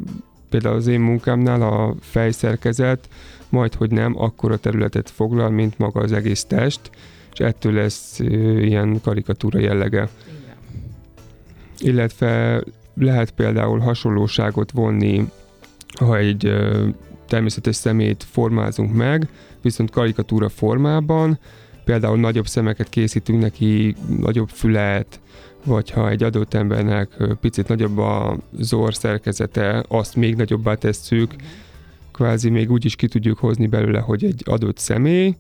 például 0.50 0.76
az 0.76 0.88
én 0.88 1.00
munkámnál 1.00 1.62
a 1.62 1.96
fejszerkezet 2.00 3.10
majd, 3.50 3.74
hogy 3.74 3.92
nem, 3.92 4.22
akkora 4.22 4.58
területet 4.58 5.10
foglal, 5.10 5.50
mint 5.50 5.78
maga 5.78 6.00
az 6.00 6.12
egész 6.12 6.44
test, 6.44 6.90
és 7.34 7.40
ettől 7.40 7.74
lesz 7.74 8.20
ilyen 8.60 9.02
karikatúra 9.02 9.60
jellege. 9.60 10.10
Igen. 10.28 10.56
Illetve 11.80 12.64
lehet 12.94 13.32
például 13.32 13.80
hasonlóságot 13.80 14.72
vonni, 14.72 15.30
ha 16.00 16.18
egy 16.18 16.54
természetes 17.28 17.76
szemét 17.76 18.26
formázunk 18.32 18.94
meg, 18.94 19.28
viszont 19.62 19.92
karikatúra 19.92 20.50
formában, 20.50 21.40
például 21.92 22.20
nagyobb 22.20 22.48
szemeket 22.48 22.90
készítünk 22.90 23.42
neki, 23.42 23.96
nagyobb 24.20 24.50
fület, 24.50 25.20
vagy 25.64 25.90
ha 25.90 26.10
egy 26.10 26.24
adott 26.24 26.54
embernek 26.54 27.10
picit 27.42 27.68
nagyobb 27.68 27.98
a 27.98 28.38
zor 28.60 28.96
szerkezete, 28.96 29.84
azt 29.88 30.16
még 30.16 30.36
nagyobbá 30.36 30.74
tesszük, 30.74 31.36
kvázi 32.12 32.50
még 32.50 32.72
úgy 32.72 32.86
is 32.86 32.96
ki 32.96 33.08
tudjuk 33.08 33.38
hozni 33.38 33.68
belőle, 33.68 34.00
hogy 34.00 34.24
egy 34.24 34.44
adott 34.46 34.78
személy, 34.78 35.36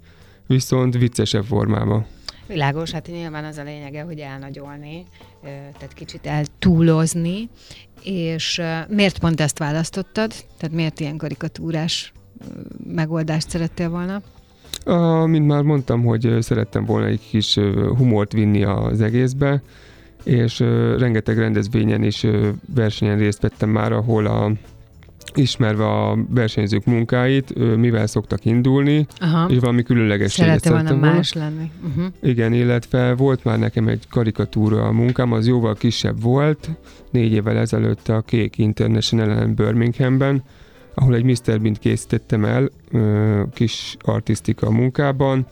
viszont 0.48 0.98
viccesebb 0.98 1.44
formában. 1.44 2.06
Világos, 2.48 2.92
hát 2.92 3.08
nyilván 3.08 3.44
az 3.44 3.58
a 3.58 3.64
lényege, 3.64 4.02
hogy 4.02 4.20
elnagyolni, 4.20 5.06
tehát 5.42 5.94
kicsit 5.94 6.26
eltúlozni, 6.26 7.50
és 8.04 8.62
miért 8.88 9.20
pont 9.20 9.42
ezt 9.42 9.58
választottad? 9.58 10.34
Tehát 10.58 10.76
miért 10.76 11.00
ilyen 11.00 11.18
karikatúrás 11.18 12.14
megoldást 12.88 13.50
szerettél 13.50 13.90
volna? 13.90 14.22
A, 14.86 15.26
mint 15.26 15.48
már 15.48 15.62
mondtam, 15.64 16.04
hogy 16.04 16.36
szerettem 16.40 16.86
volna 16.86 17.06
egy 17.06 17.22
kis 17.30 17.60
humort 17.98 18.34
vinni 18.34 18.64
az 18.64 19.02
egészbe, 19.02 19.62
és 20.24 20.60
rengeteg 20.98 21.38
rendezvényen 21.38 22.04
és 22.04 22.28
versenyen 22.76 23.18
részt 23.18 23.42
vettem 23.42 23.70
már, 23.70 23.92
ahol 23.92 24.26
a 24.26 24.52
ismerve 25.36 25.86
a 25.86 26.18
versenyzők 26.30 26.86
munkáit, 26.86 27.78
mivel 27.78 28.08
szoktak 28.08 28.46
indulni, 28.46 29.08
Aha. 29.20 29.50
és 29.50 29.60
valami 29.60 29.84
különlegességet 29.84 30.64
Szerette 30.64 30.70
volna 30.70 30.90
volna. 30.90 31.16
más 31.16 31.34
lenni. 31.34 31.72
Uh-huh. 31.88 32.06
Igen, 32.22 32.54
illetve 32.54 33.14
volt 33.14 33.44
már 33.44 33.60
nekem 33.60 33.88
egy 33.88 34.08
karikatúra 34.10 34.86
a 34.86 34.92
munkám, 34.92 35.32
az 35.32 35.48
jóval 35.48 35.76
kisebb 35.76 36.22
volt, 36.22 36.70
négy 37.12 37.32
évvel 37.32 37.58
ezelőtt 37.58 38.08
a 38.08 38.22
Kék 38.22 38.58
international 38.58 39.46
Birminghamben, 39.46 40.44
ahol 40.94 41.16
egy 41.16 41.24
Mr. 41.24 41.62
Bean 41.62 41.74
készítettem 41.74 42.46
el 42.46 42.70
kis 43.54 43.98
artisztika 44.02 44.72
munkában, 44.72 45.48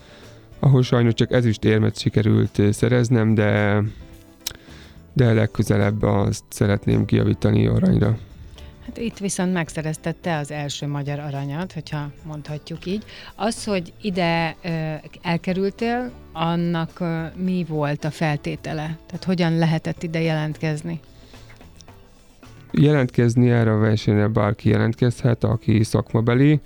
ahol 0.60 0.84
sajnos 0.84 1.14
csak 1.14 1.32
ezüst 1.32 1.64
érmet 1.64 1.98
sikerült 1.98 2.62
szereznem, 2.72 3.34
de 3.34 3.82
de 5.14 5.34
legközelebb 5.34 6.02
azt 6.02 6.44
szeretném 6.50 7.06
kiavítani 7.06 7.68
aranyra. 7.68 8.18
Hát 8.86 8.98
itt 8.98 9.18
viszont 9.18 9.54
megszereztette 9.54 10.38
az 10.38 10.52
első 10.52 10.88
magyar 10.88 11.20
aranyat, 11.20 11.74
hogyha 11.74 12.12
mondhatjuk 12.26 12.86
így. 12.86 13.04
Az, 13.36 13.64
hogy 13.64 13.94
ide 14.02 14.56
elkerültél, 15.22 16.12
annak 16.34 17.04
mi 17.36 17.66
volt 17.68 18.04
a 18.04 18.12
feltétele? 18.12 18.98
Tehát 19.08 19.24
hogyan 19.24 19.58
lehetett 19.58 20.04
ide 20.04 20.22
jelentkezni? 20.22 21.00
Jelentkezni 22.72 23.50
erre 23.50 23.72
a 23.74 23.78
versenyre 23.78 24.28
bárki 24.28 24.70
jelentkezhet, 24.70 25.44
aki 25.44 25.84
szakmabeli, 25.84 26.60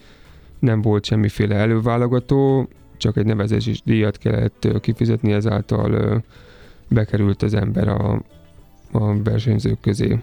nem 0.59 0.81
volt 0.81 1.05
semmiféle 1.05 1.55
előválogató, 1.55 2.67
csak 2.97 3.17
egy 3.17 3.25
nevezési 3.25 3.75
díjat 3.83 4.17
kellett 4.17 4.67
kifizetni, 4.81 5.31
ezáltal 5.31 6.21
bekerült 6.87 7.41
az 7.41 7.53
ember 7.53 7.87
a, 7.87 8.21
a 8.93 9.21
versenyzők 9.23 9.79
közé. 9.79 10.19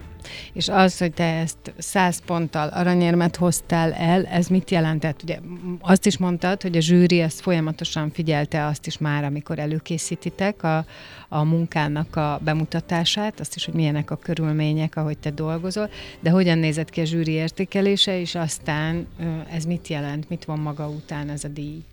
És 0.52 0.68
az, 0.68 0.98
hogy 0.98 1.12
te 1.12 1.24
ezt 1.24 1.72
száz 1.78 2.22
ponttal 2.26 2.68
aranyérmet 2.68 3.36
hoztál 3.36 3.92
el, 3.92 4.26
ez 4.26 4.46
mit 4.46 4.70
jelentett? 4.70 5.22
Ugye 5.22 5.38
azt 5.80 6.06
is 6.06 6.18
mondtad, 6.18 6.62
hogy 6.62 6.76
a 6.76 6.80
zsűri 6.80 7.20
ezt 7.20 7.40
folyamatosan 7.40 8.10
figyelte 8.10 8.66
azt 8.66 8.86
is 8.86 8.98
már, 8.98 9.24
amikor 9.24 9.58
előkészítitek 9.58 10.62
a, 10.62 10.84
a 11.28 11.44
munkának 11.44 12.16
a 12.16 12.40
bemutatását, 12.44 13.40
azt 13.40 13.54
is, 13.54 13.64
hogy 13.64 13.74
milyenek 13.74 14.10
a 14.10 14.16
körülmények, 14.16 14.96
ahogy 14.96 15.18
te 15.18 15.30
dolgozol, 15.30 15.90
de 16.20 16.30
hogyan 16.30 16.58
nézett 16.58 16.90
ki 16.90 17.00
a 17.00 17.04
zsűri 17.04 17.32
értékelése, 17.32 18.20
és 18.20 18.34
aztán 18.34 19.06
ez 19.52 19.64
mit 19.64 19.88
jelent, 19.88 20.28
mit 20.28 20.44
van 20.44 20.58
maga 20.58 20.88
után 20.88 21.28
ez 21.28 21.44
a 21.44 21.48
díj? 21.48 21.84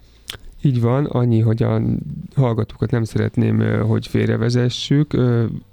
Így 0.62 0.82
van, 0.82 1.06
annyi, 1.06 1.39
hogy 1.39 1.63
a 1.63 1.82
hallgatókat 2.36 2.91
nem 2.91 3.04
szeretném, 3.04 3.82
hogy 3.82 4.08
félrevezessük. 4.08 5.13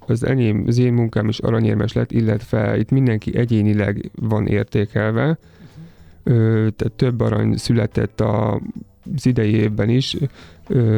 Az 0.06 0.26
enyém, 0.26 0.64
az 0.66 0.78
én 0.78 0.92
munkám 0.92 1.28
is 1.28 1.38
aranyérmes 1.38 1.92
lett, 1.92 2.12
illetve 2.12 2.78
itt 2.78 2.90
mindenki 2.90 3.36
egyénileg 3.36 4.10
van 4.14 4.46
értékelve. 4.46 5.38
Tehát 6.24 6.92
több 6.96 7.20
arany 7.20 7.56
született 7.56 8.20
a, 8.20 8.60
az 9.16 9.26
idei 9.26 9.54
évben 9.54 9.88
is. 9.88 10.16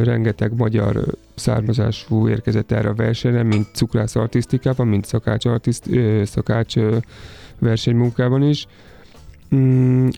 Rengeteg 0.02 0.56
magyar 0.56 1.04
származású 1.34 2.28
érkezett 2.28 2.72
erre 2.72 2.88
a 2.88 2.94
versenyre, 2.94 3.42
mint 3.42 3.68
cukrász 3.72 4.16
artisztikában, 4.16 4.86
mint 4.86 5.04
szakács, 5.04 5.44
artiszt, 5.44 5.90
szakács 6.24 6.74
versenymunkában 7.58 8.42
is. 8.42 8.66
Mm, 9.54 10.08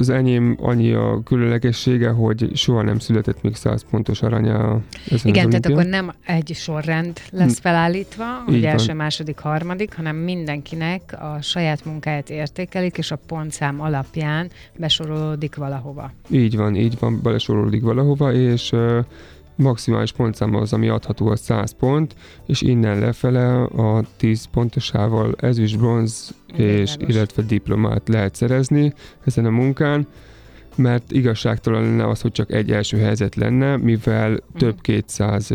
az 0.00 0.08
enyém 0.08 0.56
annyi 0.60 0.92
a 0.92 1.22
különlegessége, 1.24 2.08
hogy 2.08 2.50
soha 2.54 2.82
nem 2.82 2.98
született 2.98 3.42
még 3.42 3.54
100 3.54 3.84
pontos 3.90 4.22
aranya 4.22 4.80
ezen 5.10 5.30
Igen, 5.30 5.48
tehát 5.48 5.66
akkor 5.66 5.84
nem 5.84 6.12
egy 6.26 6.52
sorrend 6.54 7.18
lesz 7.30 7.56
hm. 7.56 7.62
felállítva, 7.62 8.24
hogy 8.46 8.64
első, 8.64 8.94
második, 8.94 9.38
harmadik, 9.38 9.94
hanem 9.94 10.16
mindenkinek 10.16 11.16
a 11.20 11.38
saját 11.42 11.84
munkáját 11.84 12.30
értékelik, 12.30 12.98
és 12.98 13.10
a 13.10 13.18
pontszám 13.26 13.80
alapján 13.80 14.50
besorolódik 14.76 15.56
valahova. 15.56 16.12
Így 16.30 16.56
van, 16.56 16.76
így 16.76 16.96
van, 16.98 17.20
besorolódik 17.22 17.82
valahova, 17.82 18.32
és 18.32 18.72
maximális 19.54 20.12
pontszám 20.12 20.54
az, 20.54 20.72
ami 20.72 20.88
adható 20.88 21.26
a 21.26 21.36
100 21.36 21.72
pont, 21.72 22.14
és 22.46 22.62
innen 22.62 22.98
lefele 22.98 23.62
a 23.62 24.04
10 24.16 24.44
pontosával 24.44 25.34
ezüst, 25.40 25.78
bronz 25.78 26.34
és 26.56 26.94
illetve 26.98 27.42
diplomát 27.42 28.08
lehet 28.08 28.34
szerezni 28.34 28.92
ezen 29.24 29.44
a 29.44 29.50
munkán, 29.50 30.06
mert 30.74 31.12
igazságtalan 31.12 31.82
lenne 31.82 32.08
az, 32.08 32.20
hogy 32.20 32.32
csak 32.32 32.52
egy 32.52 32.72
első 32.72 32.98
helyzet 32.98 33.34
lenne, 33.34 33.76
mivel 33.76 34.32
uh-huh. 34.32 34.58
több 34.58 34.80
200 34.80 35.48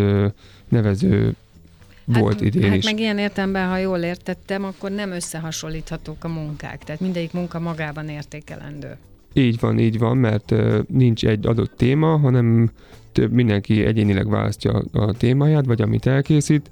nevező 0.69 1.35
hát, 2.11 2.21
volt 2.21 2.41
idén 2.41 2.69
hát 2.69 2.77
is. 2.77 2.85
meg 2.85 2.99
ilyen 2.99 3.17
értemben, 3.17 3.69
ha 3.69 3.77
jól 3.77 3.99
értettem, 3.99 4.63
akkor 4.63 4.91
nem 4.91 5.11
összehasonlíthatók 5.11 6.23
a 6.23 6.27
munkák, 6.27 6.83
tehát 6.83 7.01
mindegyik 7.01 7.33
munka 7.33 7.59
magában 7.59 8.09
értékelendő. 8.09 8.97
Így 9.33 9.59
van, 9.59 9.79
így 9.79 9.99
van, 9.99 10.17
mert 10.17 10.51
uh, 10.51 10.79
nincs 10.87 11.25
egy 11.25 11.47
adott 11.47 11.77
téma, 11.77 12.17
hanem 12.17 12.71
több 13.15 13.31
mindenki 13.31 13.85
egyénileg 13.85 14.29
választja 14.29 14.81
a 14.91 15.13
témáját, 15.13 15.65
vagy 15.65 15.81
amit 15.81 16.05
elkészít, 16.05 16.69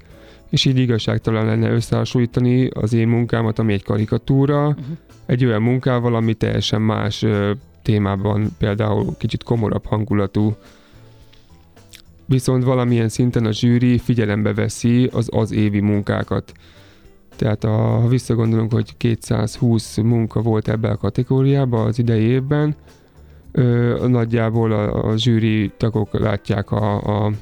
és 0.50 0.64
így 0.64 0.78
igazságtalan 0.78 1.46
lenne 1.46 1.70
összehasonlítani 1.70 2.66
az 2.66 2.92
én 2.92 3.08
munkámat, 3.08 3.58
ami 3.58 3.72
egy 3.72 3.82
karikatúra, 3.82 4.68
uh-huh. 4.68 4.84
egy 5.26 5.44
olyan 5.44 5.62
munkával, 5.62 6.14
ami 6.14 6.34
teljesen 6.34 6.82
más 6.82 7.22
uh, 7.22 7.50
témában, 7.82 8.48
például 8.58 9.16
kicsit 9.18 9.42
komorabb 9.42 9.86
hangulatú. 9.86 10.56
Viszont 12.26 12.64
valamilyen 12.64 13.08
szinten 13.08 13.44
a 13.44 13.52
zsűri 13.52 13.98
figyelembe 13.98 14.54
veszi 14.54 15.08
az 15.12 15.28
az 15.32 15.52
évi 15.52 15.80
munkákat. 15.80 16.52
Tehát 17.36 17.64
a, 17.64 17.76
ha 17.76 18.08
visszagondolunk, 18.08 18.72
hogy 18.72 18.96
220 18.96 19.96
munka 19.96 20.40
volt 20.40 20.68
ebben 20.68 20.90
a 20.90 20.96
kategóriában 20.96 21.86
az 21.86 21.98
idei 21.98 22.22
évben, 22.22 22.76
ö, 23.56 24.06
nagyjából 24.08 24.72
a, 24.72 25.08
a 25.10 25.16
zsűri 25.16 25.72
tagok 25.76 26.18
látják 26.18 26.70
a, 26.70 27.00
a, 27.24 27.32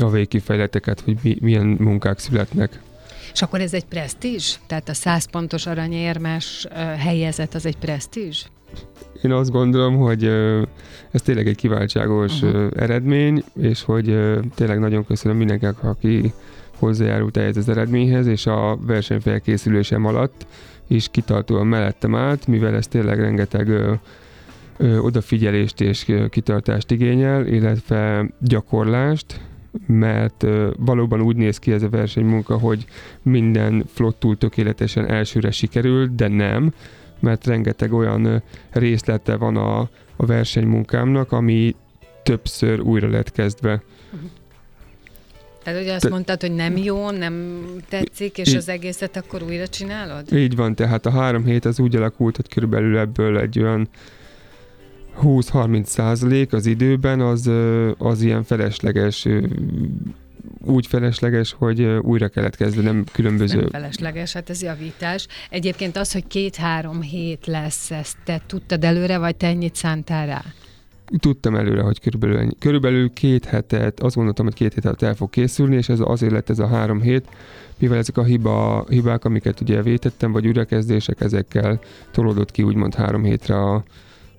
a 0.00 0.10
végkifejleteket, 0.10 1.00
hogy 1.00 1.16
mi, 1.22 1.36
milyen 1.40 1.66
munkák 1.66 2.18
születnek. 2.18 2.80
És 3.32 3.42
akkor 3.42 3.60
ez 3.60 3.74
egy 3.74 3.84
presztízs? 3.84 4.56
Tehát 4.66 4.88
a 4.88 4.94
100 4.94 5.30
pontos 5.30 5.66
aranyérmes 5.66 6.66
helyezet 6.98 7.54
az 7.54 7.66
egy 7.66 7.76
presztízs? 7.76 8.46
Én 9.22 9.32
azt 9.32 9.50
gondolom, 9.50 9.96
hogy 9.96 10.24
ez 11.10 11.22
tényleg 11.22 11.46
egy 11.46 11.56
kiváltságos 11.56 12.42
uh-huh. 12.42 12.66
eredmény, 12.76 13.44
és 13.60 13.82
hogy 13.82 14.04
tényleg 14.54 14.78
nagyon 14.78 15.06
köszönöm 15.06 15.36
mindenkinek, 15.36 15.84
aki 15.84 16.32
hozzájárult 16.78 17.36
ehhez 17.36 17.56
az 17.56 17.68
eredményhez, 17.68 18.26
és 18.26 18.46
a 18.46 18.78
versenyfelkészülésem 18.80 20.04
alatt 20.04 20.46
is 20.86 21.08
kitartóan 21.10 21.66
mellettem 21.66 22.14
állt, 22.14 22.46
mivel 22.46 22.74
ez 22.74 22.86
tényleg 22.86 23.20
rengeteg 23.20 23.68
ö, 24.78 24.98
odafigyelést 24.98 25.80
és 25.80 26.06
kitartást 26.30 26.90
igényel, 26.90 27.46
illetve 27.46 28.30
gyakorlást, 28.40 29.40
mert 29.86 30.42
ö, 30.42 30.70
valóban 30.78 31.20
úgy 31.20 31.36
néz 31.36 31.58
ki 31.58 31.72
ez 31.72 31.82
a 31.82 31.88
versenymunka, 31.88 32.58
hogy 32.58 32.84
minden 33.22 33.84
flottul 33.92 34.38
tökéletesen 34.38 35.10
elsőre 35.10 35.50
sikerül, 35.50 36.10
de 36.16 36.28
nem, 36.28 36.72
mert 37.20 37.46
rengeteg 37.46 37.92
olyan 37.92 38.42
részlete 38.70 39.36
van 39.36 39.56
a, 39.56 39.78
a 40.16 40.26
versenymunkámnak, 40.26 41.32
ami 41.32 41.74
többször 42.22 42.80
újra 42.80 43.08
lett 43.08 43.32
kezdve. 43.32 43.82
Tehát 45.62 45.82
ugye 45.82 45.92
azt 45.94 46.02
Te- 46.02 46.08
mondtad, 46.08 46.40
hogy 46.40 46.54
nem 46.54 46.76
jó, 46.76 47.10
nem 47.10 47.64
tetszik, 47.88 48.38
és 48.38 48.48
Így- 48.48 48.56
az 48.56 48.68
egészet 48.68 49.16
akkor 49.16 49.42
újra 49.42 49.68
csinálod? 49.68 50.32
Így 50.32 50.56
van, 50.56 50.74
tehát 50.74 51.06
a 51.06 51.10
három 51.10 51.44
hét 51.44 51.64
az 51.64 51.80
úgy 51.80 51.96
alakult, 51.96 52.36
hogy 52.36 52.48
körülbelül 52.48 52.98
ebből 52.98 53.38
egy 53.38 53.58
olyan 53.58 53.88
20-30 55.22 55.84
százalék 55.84 56.52
az 56.52 56.66
időben 56.66 57.20
az, 57.20 57.50
az 57.98 58.22
ilyen 58.22 58.44
felesleges, 58.44 59.26
úgy 60.64 60.86
felesleges, 60.86 61.54
hogy 61.58 61.82
újra 61.82 62.28
kellett 62.28 62.56
kezdenem 62.56 63.04
különböző... 63.12 63.56
Nem 63.56 63.68
felesleges, 63.68 64.32
hát 64.32 64.50
ez 64.50 64.62
javítás. 64.62 65.26
Egyébként 65.50 65.96
az, 65.96 66.12
hogy 66.12 66.26
két-három 66.26 67.02
hét 67.02 67.46
lesz, 67.46 67.90
ezt 67.90 68.16
te 68.24 68.40
tudtad 68.46 68.84
előre, 68.84 69.18
vagy 69.18 69.36
te 69.36 69.46
ennyit 69.46 69.74
szántál 69.74 70.26
rá? 70.26 70.44
Tudtam 71.18 71.54
előre, 71.54 71.82
hogy 71.82 72.00
körülbelül, 72.00 72.38
ennyi. 72.38 72.52
körülbelül 72.58 73.12
két 73.12 73.44
hetet, 73.44 74.00
azt 74.00 74.14
gondoltam, 74.14 74.44
hogy 74.44 74.54
két 74.54 74.84
alatt 74.84 75.02
el 75.02 75.14
fog 75.14 75.30
készülni, 75.30 75.76
és 75.76 75.88
ez 75.88 75.98
azért 76.02 76.32
lett 76.32 76.50
ez 76.50 76.58
a 76.58 76.66
három 76.66 77.00
hét, 77.00 77.26
mivel 77.78 77.98
ezek 77.98 78.16
a 78.16 78.24
hiba, 78.24 78.86
hibák, 78.88 79.24
amiket 79.24 79.60
ugye 79.60 79.82
vétettem, 79.82 80.32
vagy 80.32 80.46
újrakezdések, 80.46 81.20
ezekkel 81.20 81.80
tolódott 82.10 82.50
ki 82.50 82.62
úgymond 82.62 82.94
három 82.94 83.24
hétre 83.24 83.56
a, 83.56 83.84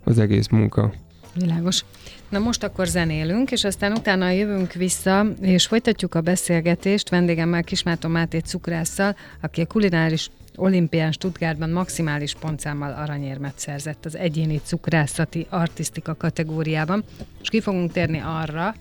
az 0.10 0.20
egész 0.20 0.48
munka. 0.48 0.94
Világos. 1.34 1.86
Na 2.30 2.40
most 2.40 2.64
akkor 2.64 2.88
zenélünk, 2.88 3.52
és 3.52 3.64
aztán 3.64 3.92
utána 3.92 4.30
jövünk 4.30 4.74
vissza, 4.74 5.26
és 5.42 5.66
folytatjuk 5.66 6.16
a 6.16 6.22
beszélgetést 6.22 7.10
vendégemmel 7.10 7.64
Kismáton 7.64 8.12
Máté 8.12 8.38
cukrásszal, 8.38 9.16
aki 9.42 9.62
a 9.62 9.66
kulináris 9.66 10.30
olimpián 10.56 11.12
Stuttgartban 11.12 11.70
maximális 11.70 12.36
pontszámmal 12.40 12.94
aranyérmet 12.94 13.60
szerzett 13.60 14.06
az 14.06 14.16
egyéni 14.16 14.62
cukrászati 14.64 15.48
artisztika 15.50 16.16
kategóriában, 16.16 17.04
és 17.42 17.50
ki 17.50 17.62
fogunk 17.62 17.92
térni 17.92 18.22
arra, 18.26 18.76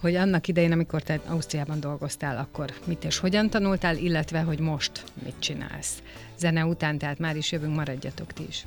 hogy 0.00 0.14
annak 0.14 0.48
idején, 0.48 0.72
amikor 0.72 1.02
te 1.02 1.20
Ausztriában 1.26 1.80
dolgoztál, 1.80 2.36
akkor 2.38 2.72
mit 2.84 3.04
és 3.04 3.18
hogyan 3.18 3.50
tanultál, 3.50 3.96
illetve 3.96 4.40
hogy 4.40 4.58
most 4.58 5.04
mit 5.24 5.34
csinálsz. 5.38 6.02
Zene 6.38 6.64
után, 6.64 6.98
tehát 6.98 7.18
már 7.18 7.36
is 7.36 7.52
jövünk, 7.52 7.74
maradjatok 7.74 8.32
ti 8.32 8.46
is. 8.48 8.66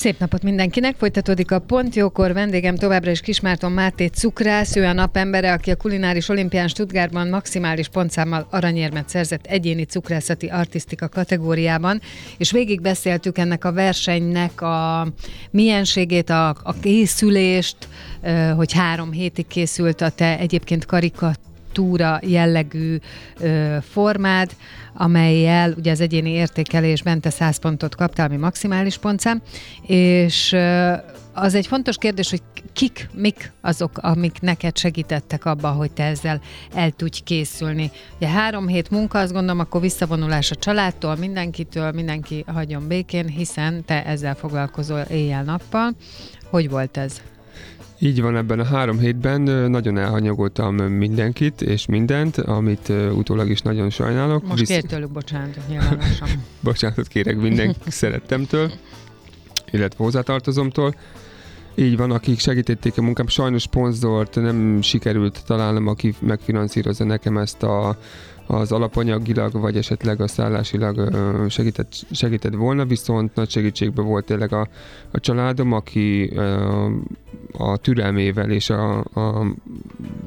Szép 0.00 0.18
napot 0.18 0.42
mindenkinek! 0.42 0.96
Folytatódik 0.96 1.50
a 1.50 1.58
Pontjókor. 1.58 2.32
Vendégem 2.32 2.76
továbbra 2.76 3.10
is 3.10 3.20
Kismárton 3.20 3.72
Máté 3.72 4.06
cukrász, 4.06 4.76
ő 4.76 4.84
a 4.84 4.92
napembere, 4.92 5.52
aki 5.52 5.70
a 5.70 5.76
kulináris 5.76 6.28
olimpián 6.28 6.68
Stuttgartban 6.68 7.28
maximális 7.28 7.88
pontszámmal 7.88 8.46
aranyérmet 8.50 9.08
szerzett 9.08 9.46
egyéni 9.46 9.84
cukrászati 9.84 10.46
artisztika 10.46 11.08
kategóriában, 11.08 12.00
és 12.38 12.50
végig 12.50 12.80
beszéltük 12.80 13.38
ennek 13.38 13.64
a 13.64 13.72
versenynek 13.72 14.60
a 14.60 15.06
mienségét, 15.50 16.30
a, 16.30 16.48
a 16.48 16.74
készülést, 16.80 17.76
hogy 18.56 18.72
három 18.72 19.12
hétig 19.12 19.46
készült 19.46 20.00
a 20.00 20.10
te 20.10 20.38
egyébként 20.38 20.86
karikat 20.86 21.38
túra 21.72 22.20
jellegű 22.22 22.96
ö, 23.40 23.76
formád, 23.90 24.50
amelyel 24.94 25.72
ugye 25.76 25.90
az 25.90 26.00
egyéni 26.00 26.30
értékelésben 26.30 27.20
te 27.20 27.30
100 27.30 27.58
pontot 27.58 27.94
kaptál, 27.94 28.26
ami 28.26 28.36
maximális 28.36 28.98
pontszám, 28.98 29.42
és 29.86 30.52
ö, 30.52 30.92
az 31.34 31.54
egy 31.54 31.66
fontos 31.66 31.96
kérdés, 31.96 32.30
hogy 32.30 32.42
kik, 32.72 33.08
mik 33.14 33.52
azok, 33.60 33.98
amik 33.98 34.40
neked 34.40 34.76
segítettek 34.76 35.44
abba, 35.44 35.68
hogy 35.68 35.90
te 35.90 36.04
ezzel 36.04 36.40
el 36.74 36.90
tudj 36.90 37.20
készülni. 37.24 37.90
Ugye 38.16 38.28
három 38.28 38.66
hét 38.66 38.90
munka, 38.90 39.18
azt 39.18 39.32
gondolom, 39.32 39.60
akkor 39.60 39.80
visszavonulás 39.80 40.50
a 40.50 40.54
családtól, 40.54 41.16
mindenkitől, 41.16 41.90
mindenki 41.90 42.44
hagyjon 42.46 42.86
békén, 42.88 43.26
hiszen 43.26 43.84
te 43.84 44.04
ezzel 44.04 44.34
foglalkozol 44.34 45.00
éjjel-nappal. 45.00 45.90
Hogy 46.50 46.70
volt 46.70 46.96
ez? 46.96 47.20
Így 48.02 48.20
van, 48.20 48.36
ebben 48.36 48.60
a 48.60 48.64
három 48.64 48.98
hétben 48.98 49.40
nagyon 49.70 49.98
elhanyagoltam 49.98 50.74
mindenkit 50.76 51.62
és 51.62 51.86
mindent, 51.86 52.36
amit 52.36 52.88
utólag 52.88 53.50
is 53.50 53.60
nagyon 53.60 53.90
sajnálok. 53.90 54.46
Most 54.46 54.66
kérj 54.66 54.86
tőlük 54.86 55.10
bocsánatot 55.10 55.68
nyilvánosan. 55.68 56.28
Bocsánatot 56.60 57.08
kérek 57.08 57.36
minden 57.36 57.74
szerettemtől, 57.86 58.70
illetve 59.70 60.04
hozzátartozomtól. 60.04 60.94
Így 61.74 61.96
van, 61.96 62.10
akik 62.10 62.38
segítették 62.38 62.98
a 62.98 63.02
munkám, 63.02 63.26
sajnos 63.26 63.62
szponzort 63.62 64.34
nem 64.34 64.82
sikerült 64.82 65.42
találnom, 65.46 65.86
aki 65.86 66.14
megfinanszírozza 66.20 67.04
nekem 67.04 67.38
ezt 67.38 67.62
a, 67.62 67.98
az 68.46 68.72
alapanyagilag, 68.72 69.52
vagy 69.52 69.76
esetleg 69.76 70.20
a 70.20 70.28
szállásilag 70.28 71.14
segített, 71.48 71.92
segített 72.10 72.54
volna, 72.54 72.84
viszont 72.84 73.34
nagy 73.34 73.50
segítségben 73.50 74.04
volt 74.04 74.24
tényleg 74.24 74.52
a, 74.52 74.68
a 75.10 75.20
családom, 75.20 75.72
aki 75.72 76.32
a 77.52 77.76
türelmével 77.76 78.50
és 78.50 78.70
a, 78.70 78.98
a 78.98 79.46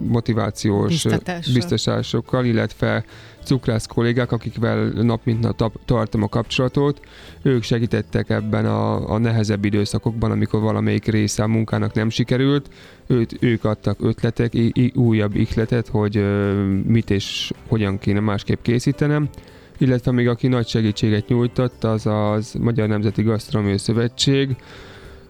motivációs 0.07 1.05
biztatásokkal, 1.53 2.45
illetve 2.45 3.05
cukrász 3.43 3.85
kollégák, 3.85 4.31
akikvel 4.31 4.85
nap 4.85 5.21
mint 5.23 5.57
nap 5.57 5.79
tartom 5.85 6.23
a 6.23 6.27
kapcsolatot, 6.27 6.99
ők 7.41 7.63
segítettek 7.63 8.29
ebben 8.29 8.65
a, 8.65 9.09
a 9.09 9.17
nehezebb 9.17 9.65
időszakokban, 9.65 10.31
amikor 10.31 10.61
valamelyik 10.61 11.05
része 11.05 11.43
a 11.43 11.47
munkának 11.47 11.93
nem 11.93 12.09
sikerült, 12.09 12.69
őt, 13.07 13.37
ők 13.39 13.63
adtak 13.63 13.97
ötletek, 14.01 14.53
i, 14.53 14.71
i, 14.73 14.91
újabb 14.95 15.35
ihletet, 15.35 15.87
hogy 15.87 16.17
ö, 16.17 16.63
mit 16.85 17.09
és 17.09 17.51
hogyan 17.67 17.97
kéne 17.97 18.19
másképp 18.19 18.61
készítenem, 18.61 19.29
illetve 19.77 20.11
még 20.11 20.27
aki 20.27 20.47
nagy 20.47 20.67
segítséget 20.67 21.27
nyújtott, 21.27 21.83
az 21.83 22.05
az 22.05 22.53
Magyar 22.59 22.87
Nemzeti 22.87 23.21
Gasztronómiai 23.21 23.77
Szövetség, 23.77 24.55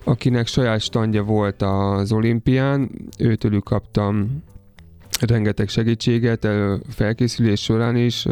akinek 0.03 0.47
saját 0.47 0.79
standja 0.79 1.23
volt 1.23 1.61
az 1.61 2.11
olimpián, 2.11 2.89
őtőlük 3.19 3.63
kaptam 3.63 4.43
rengeteg 5.19 5.69
segítséget 5.69 6.47
felkészülés 6.89 7.61
során 7.61 7.95
is, 7.95 8.25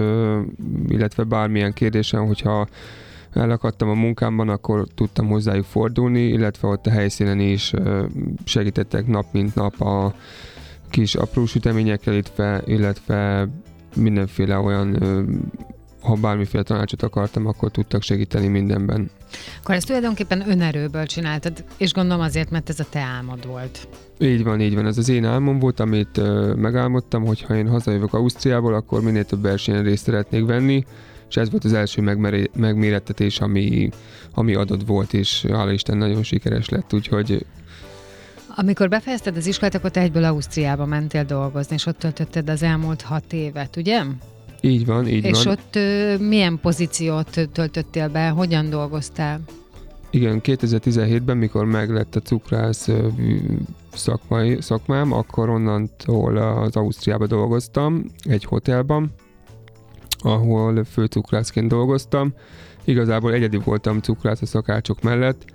illetve 0.87 1.23
bármilyen 1.23 1.73
kérdésem, 1.73 2.25
hogyha 2.25 2.67
elakadtam 3.33 3.89
a 3.89 3.93
munkámban, 3.93 4.49
akkor 4.49 4.87
tudtam 4.95 5.27
hozzájuk 5.27 5.65
fordulni, 5.65 6.21
illetve 6.21 6.67
ott 6.67 6.85
a 6.85 6.91
helyszínen 6.91 7.39
is 7.39 7.73
segítettek 8.43 9.07
nap 9.07 9.25
mint 9.31 9.55
nap 9.55 9.81
a 9.81 10.13
kis 10.89 11.15
apró 11.15 11.45
süteményekkel, 11.45 12.13
illetve, 12.13 12.61
illetve 12.65 13.49
mindenféle 13.95 14.57
olyan, 14.57 14.97
ha 16.01 16.15
bármiféle 16.15 16.63
tanácsot 16.63 17.03
akartam, 17.03 17.45
akkor 17.45 17.71
tudtak 17.71 18.01
segíteni 18.01 18.47
mindenben. 18.47 19.09
Akkor 19.61 19.75
ezt 19.75 19.85
tulajdonképpen 19.85 20.49
önerőből 20.49 21.05
csináltad, 21.05 21.63
és 21.77 21.93
gondolom 21.93 22.21
azért, 22.21 22.49
mert 22.49 22.69
ez 22.69 22.79
a 22.79 22.85
te 22.89 22.99
álmod 22.99 23.47
volt. 23.47 23.87
Így 24.19 24.43
van, 24.43 24.61
így 24.61 24.75
van. 24.75 24.85
Ez 24.85 24.97
az 24.97 25.09
én 25.09 25.25
álmom 25.25 25.59
volt, 25.59 25.79
amit 25.79 26.17
ö, 26.17 26.53
megálmodtam, 26.53 27.25
hogy 27.25 27.41
ha 27.41 27.55
én 27.55 27.67
hazajövök 27.67 28.13
Ausztriából, 28.13 28.73
akkor 28.73 29.01
minél 29.01 29.25
több 29.25 29.41
versenyen 29.41 29.83
részt 29.83 30.03
szeretnék 30.03 30.45
venni, 30.45 30.85
és 31.29 31.37
ez 31.37 31.51
volt 31.51 31.63
az 31.63 31.73
első 31.73 32.01
megmeré- 32.01 32.51
megmérettetés, 32.55 33.39
ami, 33.39 33.89
ami 34.33 34.53
adott 34.55 34.87
volt, 34.87 35.13
és 35.13 35.45
hála 35.51 35.71
Isten 35.71 35.97
nagyon 35.97 36.23
sikeres 36.23 36.69
lett, 36.69 36.93
úgyhogy 36.93 37.45
Amikor 38.55 38.89
befejezted 38.89 39.37
az 39.37 39.45
iskolát, 39.45 39.75
akkor 39.75 39.91
te 39.91 39.99
egyből 39.99 40.23
Ausztriába 40.23 40.85
mentél 40.85 41.23
dolgozni, 41.23 41.75
és 41.75 41.85
ott 41.85 41.97
töltötted 41.97 42.49
az 42.49 42.63
elmúlt 42.63 43.01
hat 43.01 43.33
évet, 43.33 43.75
ugye? 43.75 44.03
Így 44.61 44.85
van, 44.85 45.07
így 45.07 45.25
és 45.25 45.43
van. 45.43 45.53
ott 45.53 45.75
ö, 45.75 46.17
milyen 46.17 46.59
pozíciót 46.61 47.49
töltöttél 47.53 48.09
be, 48.09 48.29
hogyan 48.29 48.69
dolgoztál? 48.69 49.39
Igen, 50.09 50.41
2017-ben, 50.43 51.37
mikor 51.37 51.65
meglett 51.65 52.15
a 52.15 52.19
cukrász 52.19 52.89
szakmai, 53.93 54.61
szakmám, 54.61 55.11
akkor 55.11 55.49
onnantól 55.49 56.37
az 56.37 56.75
Ausztriába 56.75 57.27
dolgoztam, 57.27 58.05
egy 58.23 58.43
hotelban, 58.43 59.13
ahol 60.17 60.83
főcukrászként 60.83 61.67
dolgoztam. 61.67 62.33
Igazából 62.83 63.33
egyedi 63.33 63.57
voltam 63.57 63.99
cukrász 63.99 64.41
a 64.41 64.45
szakácsok 64.45 65.01
mellett, 65.01 65.45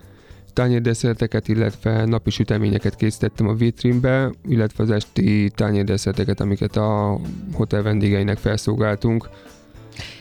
tányérdesszerteket, 0.57 1.49
illetve 1.49 2.05
napi 2.05 2.31
süteményeket 2.31 2.97
készítettem 2.97 3.49
a 3.49 3.55
vitrínbe, 3.55 4.31
illetve 4.49 4.83
az 4.83 4.91
esti 4.91 5.51
tányérdesszerteket, 5.55 6.41
amiket 6.41 6.77
a 6.77 7.21
hotel 7.53 7.83
vendégeinek 7.83 8.39
felszolgáltunk. 8.39 9.29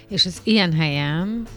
És 0.08 0.26
az 0.26 0.41
ilyen 0.43 0.74
helyen 0.74 1.48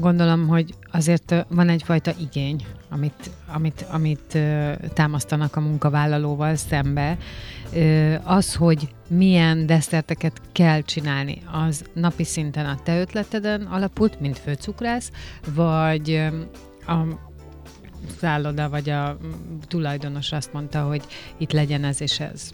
gondolom, 0.00 0.48
hogy 0.48 0.74
azért 0.92 1.34
van 1.48 1.68
egyfajta 1.68 2.12
igény, 2.20 2.66
amit, 2.88 3.30
amit, 3.46 3.86
amit 3.90 4.38
támasztanak 4.92 5.56
a 5.56 5.60
munkavállalóval 5.60 6.54
szembe. 6.54 7.18
Az, 8.24 8.54
hogy 8.54 8.88
milyen 9.08 9.66
desszerteket 9.66 10.40
kell 10.52 10.80
csinálni, 10.80 11.42
az 11.52 11.84
napi 11.92 12.24
szinten 12.24 12.66
a 12.66 12.78
te 12.82 13.00
ötleteden 13.00 13.62
alapult, 13.62 14.20
mint 14.20 14.38
főcukrász, 14.38 15.10
vagy 15.54 16.28
a 16.86 17.32
szálloda, 18.18 18.68
vagy 18.68 18.90
a 18.90 19.16
tulajdonos 19.68 20.32
azt 20.32 20.52
mondta, 20.52 20.82
hogy 20.82 21.02
itt 21.36 21.52
legyen 21.52 21.84
ez 21.84 22.00
és 22.00 22.20
ez 22.20 22.50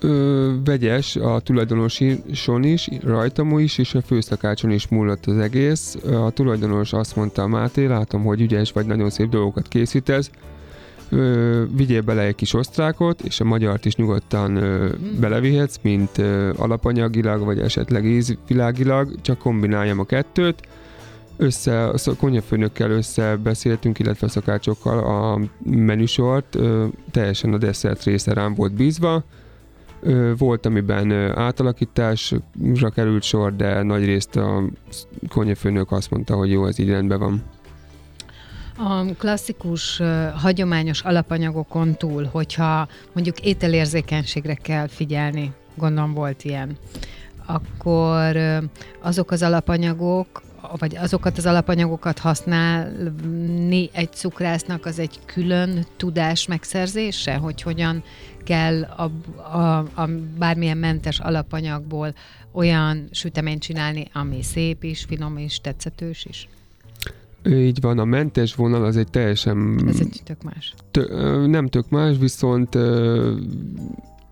ö, 0.00 0.52
vegyes 0.64 1.16
a 1.16 1.40
tulajdonoson 1.40 2.62
is, 2.62 2.88
rajtam 3.02 3.58
is, 3.58 3.78
és 3.78 3.94
a 3.94 4.02
főszakácson 4.02 4.70
is 4.70 4.88
múlott 4.88 5.26
az 5.26 5.38
egész. 5.38 5.96
A 6.04 6.30
tulajdonos 6.30 6.92
azt 6.92 7.16
mondta, 7.16 7.46
Máté, 7.46 7.86
látom, 7.86 8.24
hogy 8.24 8.40
ügyes 8.40 8.72
vagy, 8.72 8.86
nagyon 8.86 9.10
szép 9.10 9.28
dolgokat 9.28 9.68
készítesz, 9.68 10.30
ö, 11.08 11.62
vigyél 11.76 12.02
bele 12.02 12.22
egy 12.22 12.34
kis 12.34 12.54
osztrákot, 12.54 13.20
és 13.20 13.40
a 13.40 13.44
magyart 13.44 13.84
is 13.84 13.96
nyugodtan 13.96 14.56
ö, 14.56 14.88
hmm. 14.88 15.20
belevihetsz, 15.20 15.76
mint 15.82 16.18
ö, 16.18 16.52
alapanyagilag, 16.56 17.44
vagy 17.44 17.58
esetleg 17.58 18.04
ízvilágilag, 18.04 19.20
csak 19.20 19.38
kombináljam 19.38 19.98
a 19.98 20.04
kettőt. 20.04 20.68
Össze, 21.42 21.88
a 21.88 21.98
konyafőnökkel 22.18 22.90
összebeszéltünk, 22.90 23.98
illetve 23.98 24.26
a 24.26 24.30
szakácsokkal 24.30 24.98
a 24.98 25.40
menüsort, 25.70 26.58
teljesen 27.10 27.52
a 27.52 27.58
desszert 27.58 28.02
része 28.02 28.32
rám 28.32 28.54
volt 28.54 28.72
bízva, 28.72 29.24
volt, 30.38 30.66
amiben 30.66 31.12
átalakításra 31.38 32.90
került 32.94 33.22
sor, 33.22 33.56
de 33.56 33.82
nagyrészt 33.82 34.36
a 34.36 34.64
konyafőnök 35.28 35.92
azt 35.92 36.10
mondta, 36.10 36.34
hogy 36.34 36.50
jó, 36.50 36.66
ez 36.66 36.78
így 36.78 36.88
rendben 36.88 37.18
van. 37.18 37.42
A 38.78 39.04
klasszikus, 39.18 40.02
hagyományos 40.34 41.00
alapanyagokon 41.00 41.94
túl, 41.94 42.24
hogyha 42.32 42.88
mondjuk 43.12 43.40
ételérzékenységre 43.40 44.54
kell 44.54 44.86
figyelni, 44.86 45.52
gondolom 45.74 46.14
volt 46.14 46.44
ilyen, 46.44 46.76
akkor 47.46 48.36
azok 49.00 49.30
az 49.30 49.42
alapanyagok, 49.42 50.42
vagy 50.78 50.96
azokat 50.96 51.38
az 51.38 51.46
alapanyagokat 51.46 52.18
használni 52.18 53.90
egy 53.92 54.12
cukrásznak, 54.12 54.86
az 54.86 54.98
egy 54.98 55.18
külön 55.24 55.86
tudás 55.96 56.46
megszerzése, 56.46 57.34
hogy 57.34 57.62
hogyan 57.62 58.02
kell 58.44 58.82
a, 58.82 59.10
a, 59.58 59.78
a 59.78 60.08
bármilyen 60.38 60.78
mentes 60.78 61.18
alapanyagból 61.18 62.14
olyan 62.52 63.08
süteményt 63.10 63.62
csinálni, 63.62 64.08
ami 64.12 64.42
szép 64.42 64.84
is, 64.84 65.04
finom 65.04 65.38
is, 65.38 65.60
tetszetős 65.60 66.24
is? 66.24 66.48
Így 67.46 67.80
van, 67.80 67.98
a 67.98 68.04
mentes 68.04 68.54
vonal 68.54 68.84
az 68.84 68.96
egy 68.96 69.10
teljesen... 69.10 69.84
Ez 69.88 70.00
egy 70.00 70.20
tök 70.24 70.42
más. 70.42 70.74
Tö, 70.90 71.46
nem 71.46 71.68
tök 71.68 71.88
más, 71.88 72.16
viszont 72.18 72.74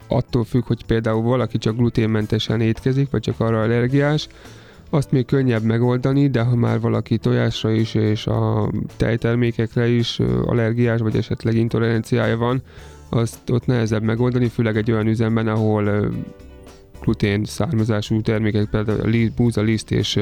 attól 0.08 0.44
függ, 0.44 0.64
hogy 0.64 0.84
például 0.84 1.22
valaki 1.22 1.58
csak 1.58 1.76
gluténmentesen 1.76 2.60
étkezik, 2.60 3.10
vagy 3.10 3.20
csak 3.20 3.40
arra 3.40 3.62
allergiás, 3.62 4.28
azt 4.90 5.10
még 5.10 5.26
könnyebb 5.26 5.62
megoldani, 5.62 6.28
de 6.28 6.42
ha 6.42 6.56
már 6.56 6.80
valaki 6.80 7.18
tojásra 7.18 7.70
is 7.70 7.94
és 7.94 8.26
a 8.26 8.70
tejtermékekre 8.96 9.88
is 9.88 10.20
allergiás, 10.44 11.00
vagy 11.00 11.16
esetleg 11.16 11.54
intoleranciája 11.54 12.36
van, 12.36 12.62
azt 13.08 13.50
ott 13.50 13.66
nehezebb 13.66 14.02
megoldani, 14.02 14.48
főleg 14.48 14.76
egy 14.76 14.90
olyan 14.90 15.06
üzemben, 15.06 15.48
ahol 15.48 16.10
glutén 17.00 17.44
származású 17.44 18.20
termékek, 18.20 18.70
például 18.70 19.30
búza, 19.36 19.60
liszt 19.60 19.90
és 19.90 20.20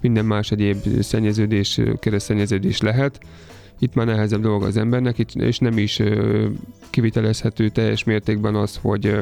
minden 0.00 0.24
más 0.24 0.50
egyéb 0.50 0.76
szennyeződés, 1.00 1.80
keresztszennyeződés 2.00 2.80
lehet. 2.80 3.20
Itt 3.78 3.94
már 3.94 4.06
nehezebb 4.06 4.40
dolga 4.40 4.66
az 4.66 4.76
embernek, 4.76 5.18
és 5.34 5.58
nem 5.58 5.78
is 5.78 6.02
kivitelezhető 6.90 7.68
teljes 7.68 8.04
mértékben 8.04 8.54
az, 8.54 8.78
hogy 8.82 9.14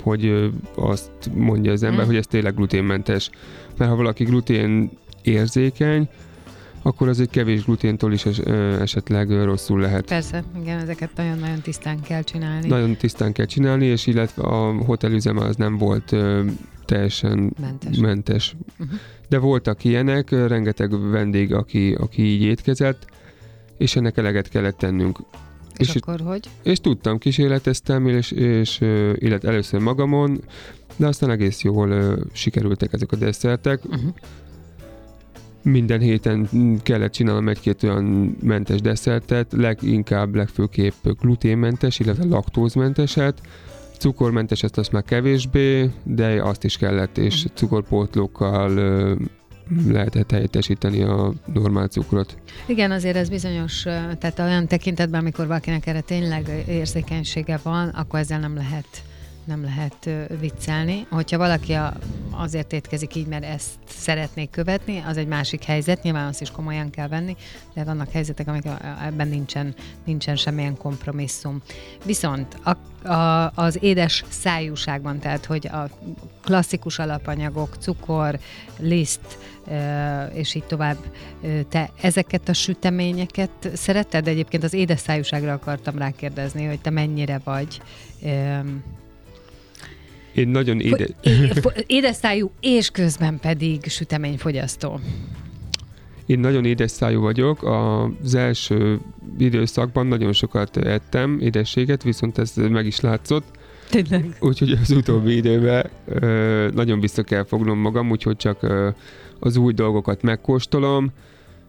hogy 0.00 0.50
azt 0.74 1.10
mondja 1.34 1.72
az 1.72 1.82
ember, 1.82 2.04
mm. 2.04 2.06
hogy 2.06 2.16
ez 2.16 2.26
tényleg 2.26 2.54
gluténmentes. 2.54 3.30
Mert 3.76 3.90
ha 3.90 3.96
valaki 3.96 4.24
glutén 4.24 4.90
érzékeny, 5.22 6.08
akkor 6.82 7.08
az 7.08 7.20
egy 7.20 7.30
kevés 7.30 7.64
gluténtól 7.64 8.12
is 8.12 8.26
es, 8.26 8.38
esetleg 8.80 9.44
rosszul 9.44 9.80
lehet. 9.80 10.04
Persze, 10.04 10.44
igen, 10.60 10.78
ezeket 10.78 11.10
nagyon-nagyon 11.16 11.60
tisztán 11.60 12.00
kell 12.00 12.22
csinálni. 12.22 12.68
Nagyon 12.68 12.96
tisztán 12.96 13.32
kell 13.32 13.46
csinálni, 13.46 13.84
és 13.84 14.06
illetve 14.06 14.42
a 14.42 14.72
hotelüzem 14.72 15.38
az 15.38 15.56
nem 15.56 15.76
volt 15.76 16.12
ö, 16.12 16.44
teljesen 16.84 17.54
mentes. 17.60 17.98
mentes. 17.98 18.56
Uh-huh. 18.78 18.98
De 19.28 19.38
voltak 19.38 19.84
ilyenek, 19.84 20.30
rengeteg 20.30 21.10
vendég, 21.10 21.54
aki, 21.54 21.94
aki 21.94 22.22
így 22.22 22.42
étkezett, 22.42 23.06
és 23.78 23.96
ennek 23.96 24.16
eleget 24.16 24.48
kellett 24.48 24.78
tennünk. 24.78 25.18
És, 25.78 25.88
és 25.88 25.94
akkor 25.94 26.20
hogy? 26.20 26.48
És 26.62 26.80
tudtam, 26.80 27.18
kísérleteztem, 27.18 28.06
és, 28.06 28.30
és 28.30 28.80
illetve 29.14 29.48
először 29.48 29.80
magamon, 29.80 30.40
de 30.96 31.06
aztán 31.06 31.30
egész 31.30 31.62
jól 31.62 32.18
sikerültek 32.32 32.92
ezek 32.92 33.12
a 33.12 33.16
desszertek. 33.16 33.84
Uh-huh 33.84 34.14
minden 35.62 36.00
héten 36.00 36.48
kellett 36.82 37.12
csinálnom 37.12 37.48
egy-két 37.48 37.82
olyan 37.82 38.04
mentes 38.42 38.80
desszertet, 38.80 39.52
leginkább, 39.52 40.34
legfőképp 40.34 41.06
gluténmentes, 41.20 41.98
illetve 41.98 42.24
laktózmenteset, 42.24 43.40
cukormentes 43.98 44.62
ezt 44.62 44.78
azt 44.78 44.92
már 44.92 45.02
kevésbé, 45.02 45.90
de 46.02 46.42
azt 46.42 46.64
is 46.64 46.76
kellett, 46.76 47.18
és 47.18 47.44
mhm. 47.44 47.54
cukorpótlókkal 47.54 49.16
lehetett 49.86 50.30
helyettesíteni 50.30 51.02
a 51.02 51.32
normál 51.52 51.88
cukrot. 51.88 52.36
Igen, 52.66 52.90
azért 52.90 53.16
ez 53.16 53.28
bizonyos, 53.28 53.82
tehát 54.18 54.38
olyan 54.38 54.66
tekintetben, 54.66 55.20
amikor 55.20 55.46
valakinek 55.46 55.86
erre 55.86 56.00
tényleg 56.00 56.64
érzékenysége 56.68 57.60
van, 57.62 57.88
akkor 57.88 58.18
ezzel 58.18 58.40
nem 58.40 58.54
lehet 58.54 59.02
nem 59.48 59.62
lehet 59.62 60.10
viccelni. 60.40 61.06
Hogyha 61.10 61.38
valaki 61.38 61.72
a, 61.72 61.96
azért 62.38 62.72
étkezik 62.72 63.14
így, 63.14 63.26
mert 63.26 63.44
ezt 63.44 63.70
szeretnék 63.86 64.50
követni, 64.50 65.02
az 65.06 65.16
egy 65.16 65.26
másik 65.26 65.64
helyzet, 65.64 66.02
nyilván 66.02 66.26
azt 66.26 66.40
is 66.40 66.50
komolyan 66.50 66.90
kell 66.90 67.08
venni, 67.08 67.36
de 67.74 67.84
vannak 67.84 68.10
helyzetek, 68.10 68.48
amik 68.48 68.64
ebben 69.04 69.28
nincsen, 69.28 69.74
nincsen 70.04 70.36
semmilyen 70.36 70.76
kompromisszum. 70.76 71.62
Viszont 72.04 72.56
a, 72.62 73.08
a, 73.08 73.52
az 73.54 73.78
édes 73.82 74.24
szájúságban, 74.28 75.18
tehát 75.18 75.44
hogy 75.44 75.66
a 75.66 75.88
klasszikus 76.42 76.98
alapanyagok, 76.98 77.76
cukor, 77.80 78.38
liszt, 78.78 79.38
és 80.32 80.54
így 80.54 80.64
tovább. 80.64 80.96
Te 81.68 81.90
ezeket 82.00 82.48
a 82.48 82.52
süteményeket 82.52 83.50
szereted? 83.74 84.28
Egyébként 84.28 84.64
az 84.64 84.72
édes 84.72 85.00
szájúságra 85.00 85.52
akartam 85.52 85.98
rákérdezni, 85.98 86.64
hogy 86.64 86.80
te 86.80 86.90
mennyire 86.90 87.40
vagy 87.44 87.80
én 90.34 90.48
nagyon 90.48 90.80
éde... 90.80 91.06
édes 91.86 92.16
szájú, 92.16 92.50
és 92.60 92.90
közben 92.90 93.38
pedig 93.40 93.84
süteményfogyasztó. 93.86 95.00
Én 96.26 96.38
nagyon 96.38 96.64
édes 96.64 96.90
szájú 96.90 97.20
vagyok. 97.20 97.62
Az 97.62 98.34
első 98.34 98.98
időszakban 99.38 100.06
nagyon 100.06 100.32
sokat 100.32 100.76
ettem 100.76 101.38
édességet, 101.40 102.02
viszont 102.02 102.38
ez 102.38 102.52
meg 102.56 102.86
is 102.86 103.00
látszott. 103.00 103.44
Tényleg. 103.90 104.36
Úgyhogy 104.40 104.78
az 104.82 104.90
utóbbi 104.90 105.36
időben 105.36 105.90
ö, 106.06 106.68
nagyon 106.74 107.00
vissza 107.00 107.22
kell 107.22 107.44
fognom 107.44 107.78
magam, 107.78 108.10
úgyhogy 108.10 108.36
csak 108.36 108.62
ö, 108.62 108.88
az 109.38 109.56
új 109.56 109.72
dolgokat 109.72 110.22
megkóstolom, 110.22 111.12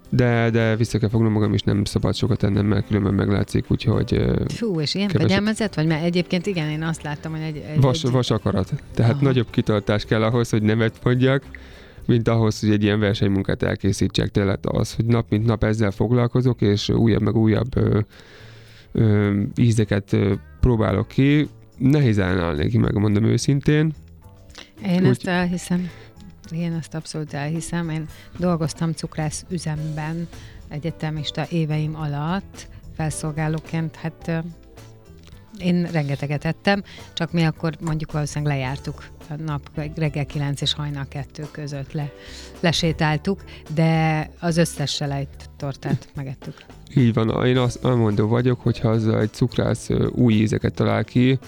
de, 0.10 0.50
de 0.50 0.76
vissza 0.76 0.98
kell 0.98 1.10
fognom 1.10 1.32
magam, 1.32 1.54
és 1.54 1.62
nem 1.62 1.84
szabad 1.84 2.15
sokat 2.15 2.43
ennem, 2.43 2.65
mert 2.65 2.88
különben 2.88 3.13
meglátszik, 3.13 3.65
úgyhogy... 3.67 4.26
Fú, 4.48 4.80
és 4.82 4.95
ilyen 4.95 5.08
keveset... 5.08 5.30
fegyelmezett 5.30 5.74
vagy? 5.74 5.88
Mert 5.88 6.04
egyébként 6.04 6.45
igen, 6.45 6.69
én 6.69 6.84
azt 6.84 7.04
láttam, 7.04 7.32
hogy 7.32 7.41
egy... 7.41 7.58
egy 7.58 7.82
vas, 7.82 8.04
egy... 8.04 8.12
vas 8.12 8.32
akarat. 8.32 8.74
Tehát 8.93 9.12
Aha. 9.12 9.24
nagyobb 9.24 9.50
kitartás 9.50 10.06
kell 10.06 10.24
ahhoz, 10.24 10.50
hogy 10.50 10.62
nevet 10.62 11.00
mondjak, 11.04 11.43
mint 12.06 12.28
ahhoz, 12.28 12.60
hogy 12.60 12.69
egy 12.69 12.84
ilyen 12.84 13.00
versenymunkát 13.00 13.63
elkészítsek. 13.63 14.30
Tehát 14.30 14.65
az, 14.65 14.95
hogy 14.95 15.06
nap 15.06 15.26
mint 15.30 15.45
nap 15.45 15.63
ezzel 15.63 15.91
foglalkozok, 15.91 16.62
és 16.62 16.89
újabb 16.89 17.22
meg 17.22 17.36
újabb 17.36 17.78
ö, 17.78 18.00
ö, 18.91 19.39
ízeket 19.56 20.13
ö, 20.13 20.34
próbálok 20.60 21.08
ki, 21.08 21.48
nehéz 21.78 22.17
ellenállni, 22.17 22.78
megmondom 22.78 23.24
őszintén. 23.24 23.93
Én 24.86 25.00
Úgy... 25.00 25.08
ezt 25.08 25.28
elhiszem. 25.28 25.89
Én 26.51 26.73
ezt 26.73 26.93
abszolút 26.93 27.33
elhiszem. 27.33 27.89
Én 27.89 28.05
dolgoztam 28.38 28.91
cukrász 28.91 29.45
üzemben 29.49 30.27
egyetemista 30.67 31.45
éveim 31.49 31.95
alatt, 31.95 32.67
felszolgálóként, 32.95 33.95
hát 33.95 34.43
én 35.59 35.88
rengeteget 35.91 36.45
ettem, 36.45 36.83
csak 37.13 37.31
mi 37.31 37.43
akkor 37.43 37.75
mondjuk 37.79 38.12
valószínűleg 38.12 38.57
lejártuk 38.57 39.07
a 39.29 39.33
nap 39.35 39.69
reggel 39.95 40.25
9 40.25 40.62
és 40.62 40.73
hajnal 40.73 41.05
2 41.09 41.47
között 41.51 41.91
le, 41.91 42.12
lesétáltuk, 42.59 43.43
de 43.73 44.29
az 44.39 44.57
összes 44.57 44.91
selejt 44.91 45.49
tortát 45.57 46.07
megettük. 46.15 46.65
Így 46.95 47.13
van, 47.13 47.45
én 47.45 47.57
azt 47.57 47.83
mondó 47.83 48.27
vagyok, 48.27 48.62
hogyha 48.62 48.89
az 48.89 49.07
egy 49.07 49.33
cukrász 49.33 49.89
új 50.12 50.33
ízeket 50.33 50.73
talál 50.73 51.03
ki, 51.03 51.39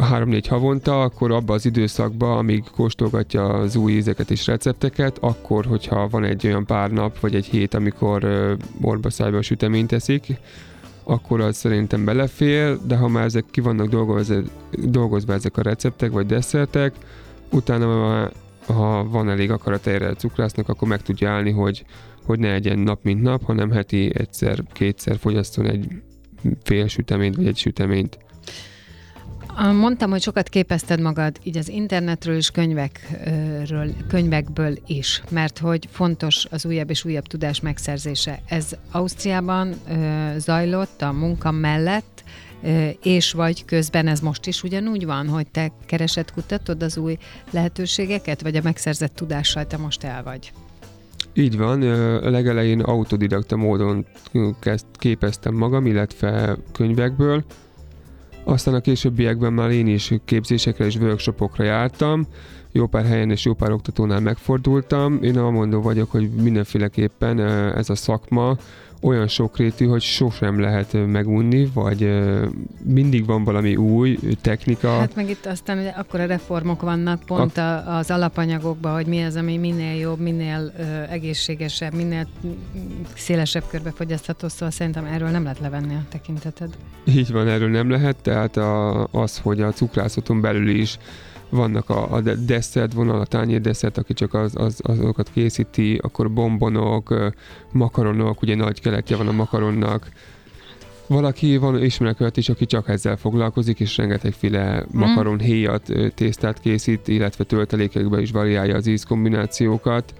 három-négy 0.00 0.46
havonta, 0.46 1.02
akkor 1.02 1.30
abba 1.30 1.54
az 1.54 1.66
időszakban, 1.66 2.38
amíg 2.38 2.64
kóstolgatja 2.74 3.44
az 3.44 3.76
új 3.76 3.92
ízeket 3.92 4.30
és 4.30 4.46
recepteket, 4.46 5.18
akkor, 5.20 5.64
hogyha 5.64 6.08
van 6.08 6.24
egy 6.24 6.46
olyan 6.46 6.66
pár 6.66 6.90
nap 6.90 7.20
vagy 7.20 7.34
egy 7.34 7.46
hét, 7.46 7.74
amikor 7.74 8.26
orba 8.80 9.10
szájba 9.10 9.42
süteményt 9.42 9.88
teszik, 9.88 10.26
akkor 11.04 11.40
az 11.40 11.56
szerintem 11.56 12.04
belefér, 12.04 12.78
de 12.86 12.96
ha 12.96 13.08
már 13.08 13.24
ezek 13.24 13.44
ki 13.50 13.60
vannak 13.60 13.88
dolgozva, 13.88 14.34
dolgozva 14.70 15.32
ezek 15.32 15.56
a 15.56 15.62
receptek 15.62 16.10
vagy 16.10 16.26
desszertek, 16.26 16.94
utána 17.50 18.30
ha 18.66 19.04
van 19.04 19.30
elég 19.30 19.50
akarat 19.50 19.86
erre 19.86 20.08
a 20.08 20.14
cukrásznak, 20.14 20.68
akkor 20.68 20.88
meg 20.88 21.02
tudja 21.02 21.30
állni, 21.30 21.50
hogy, 21.50 21.84
hogy 22.24 22.38
ne 22.38 22.52
egyen 22.52 22.78
nap 22.78 22.98
mint 23.02 23.22
nap, 23.22 23.44
hanem 23.44 23.70
heti 23.70 24.10
egyszer, 24.14 24.62
kétszer 24.72 25.16
fogyasszon 25.16 25.66
egy 25.66 25.88
fél 26.62 26.86
süteményt 26.86 27.36
vagy 27.36 27.46
egy 27.46 27.56
süteményt. 27.56 28.18
Mondtam, 29.58 30.10
hogy 30.10 30.22
sokat 30.22 30.48
képezted 30.48 31.00
magad 31.00 31.38
így 31.42 31.56
az 31.56 31.68
internetről 31.68 32.36
és 32.36 32.50
könyvekről, 32.50 33.90
könyvekből 34.08 34.78
is, 34.86 35.22
mert 35.30 35.58
hogy 35.58 35.88
fontos 35.90 36.46
az 36.50 36.66
újabb 36.66 36.90
és 36.90 37.04
újabb 37.04 37.26
tudás 37.26 37.60
megszerzése. 37.60 38.40
Ez 38.48 38.76
Ausztriában 38.90 39.74
zajlott 40.36 41.02
a 41.02 41.12
munka 41.12 41.50
mellett, 41.50 42.24
és 43.02 43.32
vagy 43.32 43.64
közben 43.64 44.06
ez 44.06 44.20
most 44.20 44.46
is 44.46 44.62
ugyanúgy 44.62 45.06
van, 45.06 45.28
hogy 45.28 45.46
te 45.46 45.72
keresed, 45.86 46.32
kutatod 46.32 46.82
az 46.82 46.96
új 46.96 47.18
lehetőségeket, 47.50 48.42
vagy 48.42 48.56
a 48.56 48.62
megszerzett 48.62 49.14
tudással 49.14 49.66
te 49.66 49.76
most 49.76 50.04
el 50.04 50.22
vagy? 50.22 50.52
Így 51.32 51.56
van, 51.56 51.80
legelején 52.30 52.80
autodidakta 52.80 53.56
módon 53.56 54.06
képeztem 54.92 55.54
magam, 55.54 55.86
illetve 55.86 56.56
könyvekből, 56.72 57.44
aztán 58.48 58.74
a 58.74 58.80
későbbiekben 58.80 59.52
már 59.52 59.70
én 59.70 59.86
is 59.86 60.12
képzésekre 60.24 60.84
és 60.84 60.96
workshopokra 60.96 61.64
jártam, 61.64 62.26
jó 62.72 62.86
pár 62.86 63.04
helyen 63.04 63.30
és 63.30 63.44
jó 63.44 63.52
pár 63.52 63.72
oktatónál 63.72 64.20
megfordultam. 64.20 65.18
Én 65.22 65.38
amondó 65.38 65.80
vagyok, 65.80 66.10
hogy 66.10 66.30
mindenféleképpen 66.30 67.40
ez 67.76 67.90
a 67.90 67.94
szakma 67.94 68.56
olyan 69.02 69.28
sokrétű, 69.28 69.86
hogy 69.86 70.02
sosem 70.02 70.60
lehet 70.60 71.06
megunni, 71.06 71.70
vagy 71.74 72.22
mindig 72.82 73.26
van 73.26 73.44
valami 73.44 73.76
új 73.76 74.18
technika. 74.40 74.98
Hát 74.98 75.14
meg 75.14 75.30
itt 75.30 75.46
aztán 75.46 75.78
ugye 75.78 75.88
akkora 75.88 76.26
reformok 76.26 76.82
vannak 76.82 77.22
pont 77.22 77.56
a... 77.56 77.96
az 77.96 78.10
alapanyagokban, 78.10 78.94
hogy 78.94 79.06
mi 79.06 79.22
az, 79.22 79.36
ami 79.36 79.56
minél 79.56 79.98
jobb, 79.98 80.18
minél 80.18 80.72
egészségesebb, 81.10 81.94
minél 81.94 82.26
szélesebb 83.14 83.64
körbe 83.70 83.90
fogyasztható, 83.90 84.48
szóval 84.48 84.70
szerintem 84.70 85.04
erről 85.04 85.28
nem 85.28 85.42
lehet 85.42 85.58
levenni 85.58 85.94
a 85.94 86.02
tekinteted. 86.08 86.76
Így 87.04 87.32
van, 87.32 87.48
erről 87.48 87.70
nem 87.70 87.90
lehet, 87.90 88.16
tehát 88.16 88.56
a, 88.56 89.04
az, 89.10 89.38
hogy 89.38 89.60
a 89.60 89.72
cukrászaton 89.72 90.40
belül 90.40 90.68
is 90.68 90.98
vannak 91.50 91.90
a, 91.90 92.12
a 92.12 92.20
desszert 92.20 92.92
vonal, 92.92 93.20
a 93.20 93.26
tányér 93.26 93.60
desszert, 93.60 93.98
aki 93.98 94.14
csak 94.14 94.34
az, 94.34 94.52
az, 94.56 94.80
azokat 94.82 95.30
készíti, 95.32 95.98
akkor 96.02 96.32
bombonok, 96.32 97.32
makaronok, 97.72 98.42
ugye 98.42 98.54
nagy 98.54 98.80
keletje 98.80 99.16
van 99.16 99.28
a 99.28 99.32
makaronnak, 99.32 100.08
valaki 101.06 101.56
van, 101.56 101.82
ismerek 101.82 102.20
olyat 102.20 102.36
is, 102.36 102.48
aki 102.48 102.66
csak 102.66 102.88
ezzel 102.88 103.16
foglalkozik, 103.16 103.80
és 103.80 103.96
rengetegféle 103.96 104.80
mm. 104.80 104.98
makaron 104.98 105.38
héjat, 105.38 105.92
tésztát 106.14 106.60
készít, 106.60 107.08
illetve 107.08 107.44
töltelékekbe 107.44 108.20
is 108.20 108.30
variálja 108.30 108.76
az 108.76 108.86
ízkombinációkat 108.86 110.14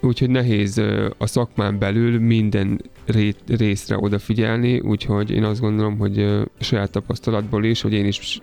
úgyhogy 0.00 0.30
nehéz 0.30 0.82
a 1.18 1.26
szakmán 1.26 1.78
belül 1.78 2.20
minden 2.20 2.80
részre 3.46 3.98
odafigyelni, 3.98 4.78
úgyhogy 4.78 5.30
én 5.30 5.44
azt 5.44 5.60
gondolom, 5.60 5.98
hogy 5.98 6.42
saját 6.60 6.90
tapasztalatból 6.90 7.64
is, 7.64 7.80
hogy 7.80 7.92
én 7.92 8.06
is 8.06 8.40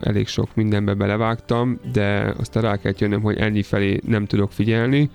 elég 0.00 0.26
sok 0.26 0.54
mindenbe 0.54 0.94
belevágtam, 0.94 1.78
de 1.92 2.34
aztán 2.38 2.62
rá 2.62 2.76
kell 2.76 2.92
jönnöm, 2.98 3.22
hogy 3.22 3.36
ennyi 3.36 3.62
felé 3.62 4.00
nem 4.06 4.24
tudok 4.24 4.52
figyelni, 4.52 5.10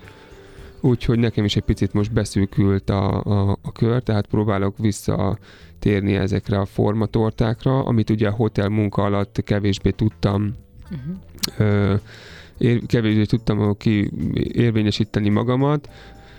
úgyhogy 0.80 1.18
nekem 1.18 1.44
is 1.44 1.56
egy 1.56 1.62
picit 1.62 1.92
most 1.92 2.12
beszűkült 2.12 2.90
a, 2.90 3.22
a, 3.22 3.58
a 3.62 3.72
kör, 3.72 4.02
tehát 4.02 4.26
próbálok 4.26 4.78
visszatérni 4.78 6.14
ezekre 6.14 6.58
a 6.58 6.64
formatortákra, 6.64 7.84
amit 7.84 8.10
ugye 8.10 8.28
a 8.28 8.34
hotel 8.34 8.68
munka 8.68 9.02
alatt 9.02 9.42
kevésbé 9.44 9.90
tudtam 9.90 10.54
uh-huh 10.90 12.00
ér, 12.58 12.86
kevésbé 12.86 13.24
tudtam 13.24 13.76
ki 13.76 14.10
érvényesíteni 14.52 15.28
magamat, 15.28 15.88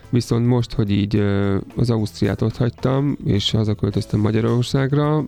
viszont 0.09 0.47
most, 0.47 0.73
hogy 0.73 0.91
így 0.91 1.15
az 1.75 1.89
Ausztriát 1.89 2.41
ott 2.41 2.57
hagytam, 2.57 3.17
és 3.25 3.51
hazaköltöztem 3.51 4.19
Magyarországra, 4.19 5.25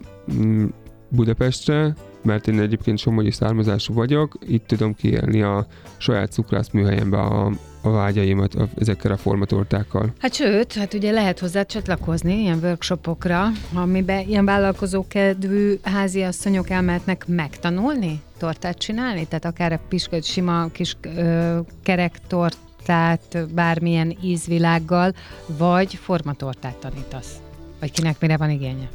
Budapestre, 1.10 1.94
mert 2.22 2.48
én 2.48 2.60
egyébként 2.60 2.98
somogyi 2.98 3.32
származású 3.32 3.94
vagyok, 3.94 4.38
itt 4.48 4.68
tudom 4.68 4.96
kiélni 4.96 5.42
a 5.42 5.68
saját 5.98 6.32
cukrász 6.32 6.70
műhelyembe 6.70 7.18
a, 7.18 7.52
a 7.82 7.90
vágyaimat 7.90 8.56
a, 8.56 8.68
ezekkel 8.80 9.12
a 9.12 9.18
formatortákkal. 9.18 10.14
Hát 10.20 10.34
sőt, 10.34 10.74
hát 10.74 10.94
ugye 10.94 11.12
lehet 11.12 11.40
hozzá 11.40 11.64
csatlakozni 11.64 12.40
ilyen 12.40 12.60
workshopokra, 12.64 13.46
amiben 13.74 14.28
ilyen 14.28 14.46
vállalkozókedvű 14.46 15.80
háziasszonyok 15.84 16.70
elmehetnek 16.70 17.28
megtanulni 17.28 18.22
tortát 18.38 18.78
csinálni, 18.78 19.26
tehát 19.26 19.46
akár 19.46 19.72
a 19.72 19.80
piska, 19.90 20.22
sima 20.22 20.68
kis 20.72 20.96
ö, 21.02 21.60
kerek 21.84 22.20
tortát 22.28 23.54
bármilyen 23.54 24.18
ízvilággal, 24.22 25.14
vagy 25.58 25.94
formatortát 25.94 26.76
tanítasz, 26.76 27.36
vagy 27.80 27.92
kinek 27.92 28.20
mire 28.20 28.38
van 28.38 28.50
igénye. 28.50 28.90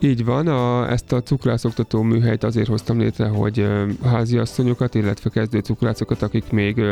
Így 0.00 0.24
van, 0.24 0.46
a, 0.46 0.90
ezt 0.90 1.12
a 1.12 1.22
cukrászoktató 1.22 2.02
műhelyt 2.02 2.44
azért 2.44 2.68
hoztam 2.68 2.98
létre, 2.98 3.28
hogy 3.28 3.66
háziasszonyokat, 4.04 4.94
illetve 4.94 5.30
kezdő 5.30 5.58
cukrászokat, 5.58 6.22
akik 6.22 6.50
még 6.50 6.82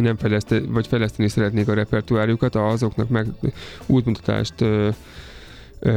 nem 0.00 0.16
fejleszte, 0.16 0.60
vagy 0.68 0.86
fejleszteni 0.86 1.28
szeretnék 1.28 1.68
a 1.68 1.74
repertoárjukat, 1.74 2.54
azoknak 2.54 3.08
meg 3.08 3.26
útmutatást 3.86 4.54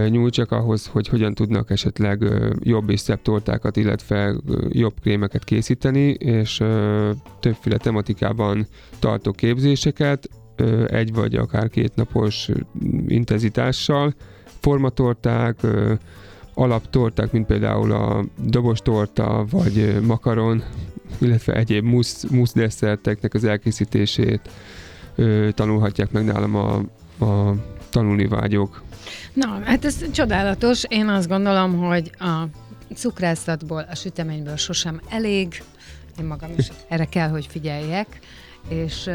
nyújtsak 0.10 0.52
ahhoz, 0.52 0.88
hogy 0.88 1.08
hogyan 1.08 1.34
tudnak 1.34 1.70
esetleg 1.70 2.24
jobb 2.60 2.90
és 2.90 3.00
szebb 3.00 3.22
tortákat, 3.22 3.78
illetve 3.78 4.36
jobb 4.70 4.94
krémeket 5.02 5.44
készíteni, 5.44 6.08
és 6.10 6.64
többféle 7.40 7.78
tematikában 7.78 8.68
tartok 9.00 9.36
képzéseket, 9.36 10.30
egy 10.88 11.14
vagy 11.14 11.36
akár 11.36 11.70
két 11.70 11.96
napos 11.96 12.50
intenzitással, 13.08 14.14
formatorták, 14.62 15.60
alaptorták, 16.54 17.32
mint 17.32 17.46
például 17.46 17.92
a 17.92 18.26
dobostorta, 18.38 19.46
vagy 19.50 20.02
makaron, 20.02 20.64
illetve 21.18 21.54
egyéb 21.54 21.84
musz, 21.84 22.24
musz 22.24 22.54
az 23.34 23.44
elkészítését 23.44 24.50
tanulhatják 25.54 26.12
meg 26.12 26.26
nálam 26.26 26.56
a, 26.56 26.76
a 27.26 27.56
tanulni 27.90 28.28
vágyók. 28.28 28.84
Na, 29.34 29.60
hát 29.64 29.86
ez 29.86 30.12
csodálatos. 30.12 30.84
Én 30.88 31.08
azt 31.08 31.28
gondolom, 31.28 31.78
hogy 31.78 32.12
a 32.20 32.44
cukrászatból, 32.96 33.86
a 33.90 33.96
süteményből 33.96 34.56
sosem 34.56 35.02
elég. 35.10 35.64
Én 36.20 36.26
magam 36.26 36.50
is 36.58 36.68
erre 36.88 37.06
kell, 37.06 37.30
hogy 37.30 37.46
figyeljek 37.46 38.20
és 38.68 39.10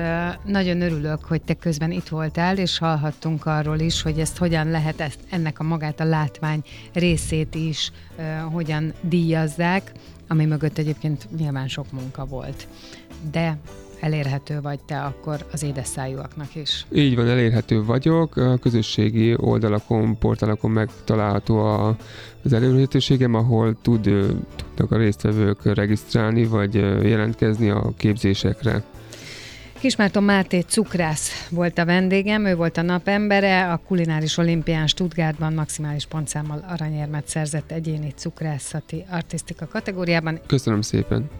nagyon 0.44 0.80
örülök, 0.80 1.24
hogy 1.24 1.42
te 1.42 1.54
közben 1.54 1.90
itt 1.90 2.08
voltál, 2.08 2.58
és 2.58 2.78
hallhattunk 2.78 3.46
arról 3.46 3.78
is, 3.78 4.02
hogy 4.02 4.18
ezt 4.18 4.36
hogyan 4.36 4.70
lehet 4.70 5.00
ezt, 5.00 5.18
ennek 5.30 5.58
a 5.58 5.62
magát 5.62 6.00
a 6.00 6.04
látvány 6.04 6.62
részét 6.92 7.54
is 7.54 7.92
hogyan 8.52 8.92
díjazzák, 9.00 9.92
ami 10.28 10.44
mögött 10.44 10.78
egyébként 10.78 11.28
nyilván 11.36 11.68
sok 11.68 11.92
munka 11.92 12.24
volt. 12.24 12.68
De 13.30 13.58
elérhető 14.00 14.60
vagy 14.60 14.80
te 14.80 15.00
akkor 15.02 15.46
az 15.52 15.62
édesszájúaknak 15.62 16.54
is. 16.54 16.86
Így 16.92 17.16
van, 17.16 17.28
elérhető 17.28 17.84
vagyok. 17.84 18.36
A 18.36 18.56
közösségi 18.56 19.34
oldalakon, 19.36 20.18
portálokon 20.18 20.70
megtalálható 20.70 21.58
a, 21.58 21.96
az 22.42 22.52
elérhetőségem, 22.52 23.34
ahol 23.34 23.76
tud, 23.82 24.02
tudnak 24.56 24.90
a 24.90 24.96
résztvevők 24.96 25.74
regisztrálni, 25.74 26.46
vagy 26.46 26.74
jelentkezni 27.02 27.70
a 27.70 27.92
képzésekre. 27.96 28.82
Kismárton 29.86 30.22
Máté 30.22 30.60
Cukrász 30.60 31.48
volt 31.50 31.78
a 31.78 31.84
vendégem, 31.84 32.44
ő 32.44 32.54
volt 32.54 32.76
a 32.76 32.82
napembere, 32.82 33.72
a 33.72 33.80
kulináris 33.86 34.36
olimpián 34.36 34.86
Stuttgartban 34.86 35.52
maximális 35.52 36.06
pontszámmal 36.06 36.64
aranyérmet 36.68 37.28
szerzett 37.28 37.70
egyéni 37.70 38.12
cukrászati 38.16 39.04
artistika 39.10 39.66
kategóriában. 39.66 40.40
Köszönöm 40.46 40.80
szépen! 40.80 41.30